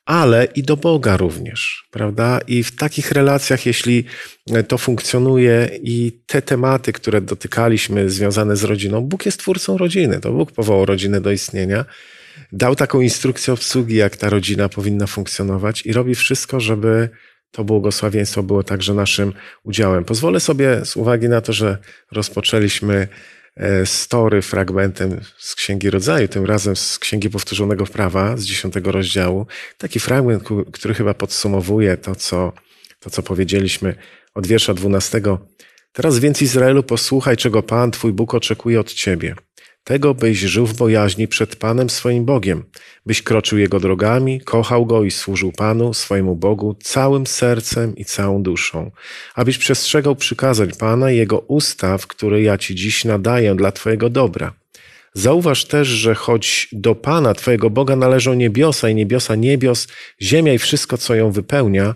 ale 0.05 0.45
i 0.55 0.63
do 0.63 0.77
Boga 0.77 1.17
również, 1.17 1.89
prawda? 1.91 2.41
I 2.47 2.63
w 2.63 2.77
takich 2.77 3.13
relacjach, 3.13 3.67
jeśli 3.67 4.05
to 4.69 4.79
funkcjonuje 4.79 5.71
i 5.83 6.23
te 6.27 6.43
tematy, 6.43 6.93
które 6.93 7.21
dotykaliśmy 7.21 8.11
związane 8.11 8.57
z 8.57 8.65
rodziną, 8.65 9.01
Bóg 9.01 9.27
jest 9.27 9.39
twórcą 9.39 9.79
rodziny, 9.79 10.21
to 10.21 10.33
Bóg 10.33 10.53
powołał 10.53 10.87
rodzinę 10.87 11.21
do 11.21 11.31
istnienia, 11.31 11.85
dał 12.53 12.77
taką 12.77 13.01
instrukcję 13.01 13.55
obsługi, 13.55 13.97
jak 13.97 14.17
ta 14.17 14.31
rodzina 14.31 14.69
powinna 14.69 15.07
funkcjonować 15.07 15.87
i 15.87 15.93
robi 15.93 16.15
wszystko, 16.15 16.61
żeby 16.61 17.09
to 17.51 17.65
błogosławieństwo 17.65 18.43
było 18.43 18.63
także 18.63 18.95
naszym 18.95 19.33
udziałem. 19.63 20.05
Pozwolę 20.05 20.41
sobie, 20.41 20.85
z 20.85 20.97
uwagi 20.97 21.29
na 21.29 21.41
to, 21.41 21.53
że 21.53 21.79
rozpoczęliśmy 22.13 23.09
e, 23.57 23.87
story 23.87 24.43
fragmentem 24.43 25.21
z 25.39 25.55
Księgi 25.55 25.91
Rodzaju, 25.91 26.29
tym 26.29 26.45
razem 26.45 26.77
z 26.77 26.99
Księgi 26.99 27.31
Powtórzonego 27.31 27.87
Prawa, 27.87 28.37
z 28.37 28.45
dziesiątego 28.45 28.93
rozdziału, 28.93 29.47
taki 29.79 30.01
fragment, 30.01 30.45
który 30.73 30.95
chyba 30.95 31.15
podsumowuje 31.15 31.97
to, 31.97 32.15
co, 32.15 32.53
to, 33.01 33.11
co 33.11 33.23
powiedzieliśmy 33.23 33.95
od 34.35 34.47
wiersza 34.47 34.75
12. 34.75 35.21
Teraz 35.93 36.19
więc 36.19 36.43
Izraelu 36.43 36.83
posłuchaj, 36.83 37.37
czego 37.37 37.63
Pan, 37.63 37.91
Twój 37.91 38.13
Bóg 38.13 38.35
oczekuje 38.35 38.81
od 38.81 38.93
Ciebie. 38.93 39.35
Tego, 39.85 40.15
byś 40.15 40.39
żył 40.39 40.67
w 40.67 40.77
bojaźni 40.77 41.29
przed 41.29 41.57
Panem 41.57 41.91
swoim 41.91 42.25
Bogiem, 42.25 42.65
byś 43.07 43.23
kroczył 43.23 43.59
Jego 43.59 43.81
drogami, 43.81 44.41
kochał 44.41 44.87
Go 44.87 45.05
i 45.05 45.11
służył 45.11 45.53
Panu, 45.53 45.95
swojemu 45.95 46.37
Bogu, 46.37 46.77
całym 46.83 47.27
sercem 47.27 47.97
i 47.97 48.05
całą 48.05 48.43
duszą, 48.43 48.91
abyś 49.35 49.59
przestrzegał 49.59 50.17
przykazań 50.17 50.71
Pana 50.79 51.11
i 51.11 51.17
Jego 51.17 51.39
ustaw, 51.39 52.07
które 52.07 52.43
ja 52.43 52.59
Ci 52.59 52.75
dziś 52.75 53.05
nadaję 53.05 53.55
dla 53.55 53.73
Twojego 53.73 54.11
dobra. 54.11 54.53
Zauważ 55.15 55.65
też, 55.65 55.89
że 55.89 56.15
choć 56.15 56.69
do 56.73 56.95
Pana, 56.95 57.35
Twojego 57.35 57.71
Boga, 57.71 57.97
należą 57.97 58.35
niebiosa 58.35 58.89
i 58.89 58.95
niebiosa 58.95 59.35
niebios, 59.35 59.89
ziemia 60.23 60.53
i 60.53 60.59
wszystko, 60.59 60.99
co 60.99 61.15
ją 61.15 61.31
wypełnia, 61.31 61.95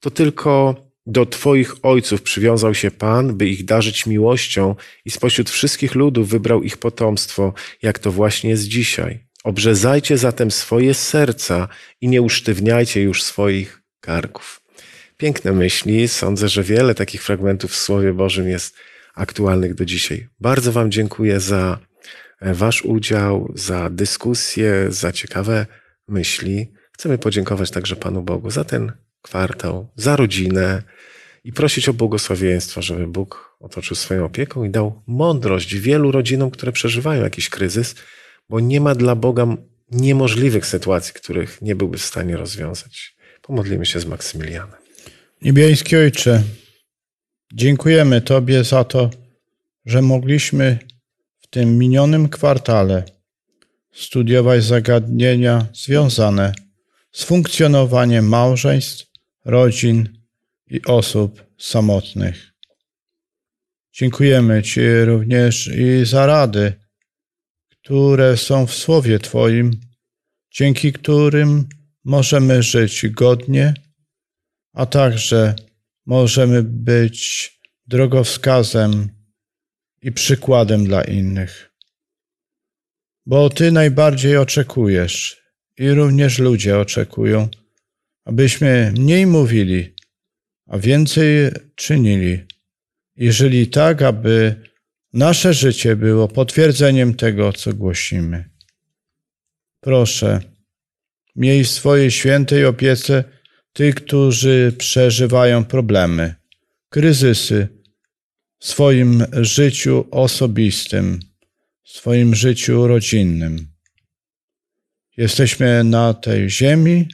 to 0.00 0.10
tylko 0.10 0.74
do 1.10 1.26
Twoich 1.26 1.74
ojców 1.82 2.22
przywiązał 2.22 2.74
się 2.74 2.90
Pan, 2.90 3.36
by 3.36 3.48
ich 3.48 3.64
darzyć 3.64 4.06
miłością 4.06 4.74
i 5.04 5.10
spośród 5.10 5.50
wszystkich 5.50 5.94
ludów 5.94 6.28
wybrał 6.28 6.62
ich 6.62 6.76
potomstwo, 6.76 7.54
jak 7.82 7.98
to 7.98 8.12
właśnie 8.12 8.50
jest 8.50 8.62
dzisiaj. 8.62 9.26
Obrzezajcie 9.44 10.18
zatem 10.18 10.50
swoje 10.50 10.94
serca 10.94 11.68
i 12.00 12.08
nie 12.08 12.22
usztywniajcie 12.22 13.02
już 13.02 13.22
swoich 13.22 13.82
karków. 14.00 14.60
Piękne 15.16 15.52
myśli. 15.52 16.08
Sądzę, 16.08 16.48
że 16.48 16.62
wiele 16.62 16.94
takich 16.94 17.22
fragmentów 17.22 17.70
w 17.70 17.76
Słowie 17.76 18.12
Bożym 18.12 18.48
jest 18.48 18.74
aktualnych 19.14 19.74
do 19.74 19.84
dzisiaj. 19.84 20.28
Bardzo 20.40 20.72
Wam 20.72 20.90
dziękuję 20.90 21.40
za 21.40 21.78
e, 22.40 22.54
Wasz 22.54 22.82
udział, 22.82 23.52
za 23.54 23.90
dyskusję, 23.90 24.86
za 24.88 25.12
ciekawe 25.12 25.66
myśli. 26.08 26.72
Chcemy 26.92 27.18
podziękować 27.18 27.70
także 27.70 27.96
Panu 27.96 28.22
Bogu 28.22 28.50
za 28.50 28.64
ten 28.64 28.92
kwartał, 29.22 29.88
za 29.96 30.16
rodzinę 30.16 30.82
i 31.44 31.52
prosić 31.52 31.88
o 31.88 31.94
błogosławieństwo, 31.94 32.82
żeby 32.82 33.06
Bóg 33.06 33.56
otoczył 33.60 33.96
swoją 33.96 34.24
opieką 34.24 34.64
i 34.64 34.70
dał 34.70 35.02
mądrość 35.06 35.74
wielu 35.74 36.12
rodzinom, 36.12 36.50
które 36.50 36.72
przeżywają 36.72 37.22
jakiś 37.22 37.48
kryzys, 37.48 37.94
bo 38.48 38.60
nie 38.60 38.80
ma 38.80 38.94
dla 38.94 39.14
Boga 39.14 39.46
niemożliwych 39.90 40.66
sytuacji, 40.66 41.14
których 41.14 41.62
nie 41.62 41.74
byłby 41.76 41.98
w 41.98 42.04
stanie 42.04 42.36
rozwiązać. 42.36 43.16
Pomodlimy 43.42 43.86
się 43.86 44.00
z 44.00 44.06
Maksymilianem. 44.06 44.80
Niebieski 45.42 45.96
Ojcze, 45.96 46.42
dziękujemy 47.52 48.20
Tobie 48.20 48.64
za 48.64 48.84
to, 48.84 49.10
że 49.86 50.02
mogliśmy 50.02 50.78
w 51.40 51.46
tym 51.46 51.78
minionym 51.78 52.28
kwartale 52.28 53.04
studiować 53.92 54.64
zagadnienia 54.64 55.66
związane 55.72 56.52
z 57.12 57.24
funkcjonowaniem 57.24 58.28
małżeństw, 58.28 59.06
rodzin 59.44 60.19
i 60.70 60.82
osób 60.84 61.44
samotnych. 61.58 62.52
Dziękujemy 63.92 64.62
Ci 64.62 64.80
również 65.04 65.66
i 65.66 66.06
za 66.06 66.26
rady, 66.26 66.72
które 67.68 68.36
są 68.36 68.66
w 68.66 68.74
Słowie 68.74 69.18
Twoim, 69.18 69.80
dzięki 70.50 70.92
którym 70.92 71.68
możemy 72.04 72.62
żyć 72.62 73.08
godnie 73.08 73.74
a 74.72 74.86
także 74.86 75.54
możemy 76.06 76.62
być 76.62 77.50
drogowskazem 77.86 79.08
i 80.02 80.12
przykładem 80.12 80.84
dla 80.84 81.02
innych. 81.02 81.70
Bo 83.26 83.50
Ty 83.50 83.72
najbardziej 83.72 84.36
oczekujesz 84.36 85.42
i 85.78 85.90
również 85.90 86.38
ludzie 86.38 86.78
oczekują, 86.78 87.48
abyśmy 88.24 88.92
mniej 88.98 89.26
mówili, 89.26 89.94
a 90.70 90.78
więcej 90.78 91.50
czynili. 91.74 92.38
I 93.16 93.32
żyli 93.32 93.66
tak, 93.68 94.02
aby 94.02 94.54
nasze 95.12 95.54
życie 95.54 95.96
było 95.96 96.28
potwierdzeniem 96.28 97.14
tego, 97.14 97.52
co 97.52 97.74
głosimy. 97.74 98.50
Proszę, 99.80 100.40
miej 101.36 101.64
w 101.64 101.70
swojej 101.70 102.10
świętej 102.10 102.64
opiece 102.64 103.24
tych, 103.72 103.94
którzy 103.94 104.72
przeżywają 104.78 105.64
problemy, 105.64 106.34
kryzysy 106.88 107.68
w 108.58 108.66
swoim 108.66 109.24
życiu 109.32 110.04
osobistym, 110.10 111.20
w 111.82 111.90
swoim 111.90 112.34
życiu 112.34 112.86
rodzinnym. 112.86 113.66
Jesteśmy 115.16 115.84
na 115.84 116.14
tej 116.14 116.50
ziemi 116.50 117.08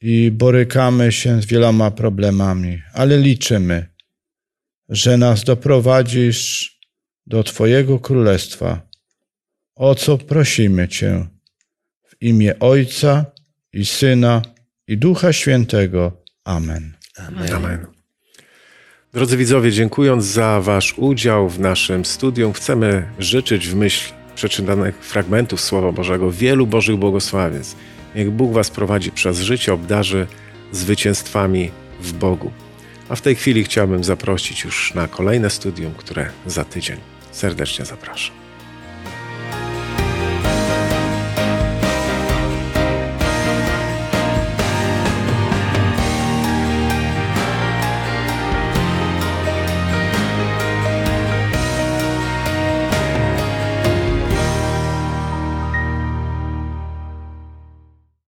i 0.00 0.30
borykamy 0.30 1.12
się 1.12 1.42
z 1.42 1.46
wieloma 1.46 1.90
problemami, 1.90 2.82
ale 2.92 3.18
liczymy, 3.18 3.86
że 4.88 5.16
nas 5.16 5.44
doprowadzisz 5.44 6.78
do 7.26 7.44
Twojego 7.44 7.98
królestwa, 7.98 8.88
o 9.74 9.94
co 9.94 10.18
prosimy 10.18 10.88
Cię 10.88 11.26
w 12.06 12.22
imię 12.22 12.58
Ojca 12.58 13.26
i 13.72 13.86
Syna 13.86 14.42
i 14.88 14.98
Ducha 14.98 15.32
Świętego. 15.32 16.22
Amen. 16.44 16.96
Amen. 17.56 17.86
Drodzy 19.12 19.36
widzowie, 19.36 19.72
dziękując 19.72 20.24
za 20.24 20.60
Wasz 20.60 20.94
udział 20.98 21.48
w 21.48 21.60
naszym 21.60 22.04
studium, 22.04 22.52
chcemy 22.52 23.08
życzyć 23.18 23.68
w 23.68 23.74
myśl 23.74 24.12
przeczytanych 24.34 25.04
fragmentów 25.04 25.60
Słowa 25.60 25.92
Bożego 25.92 26.32
wielu 26.32 26.66
Bożych 26.66 26.96
błogosławiec. 26.96 27.76
Niech 28.14 28.30
Bóg 28.30 28.52
Was 28.52 28.70
prowadzi 28.70 29.12
przez 29.12 29.40
życie, 29.40 29.72
obdarzy 29.72 30.26
zwycięstwami 30.72 31.70
w 32.00 32.12
Bogu. 32.12 32.50
A 33.08 33.16
w 33.16 33.20
tej 33.20 33.34
chwili 33.34 33.64
chciałbym 33.64 34.04
zaprosić 34.04 34.64
już 34.64 34.94
na 34.94 35.08
kolejne 35.08 35.50
studium, 35.50 35.94
które 35.94 36.30
za 36.46 36.64
tydzień. 36.64 36.96
Serdecznie 37.30 37.84
zapraszam. 37.84 38.47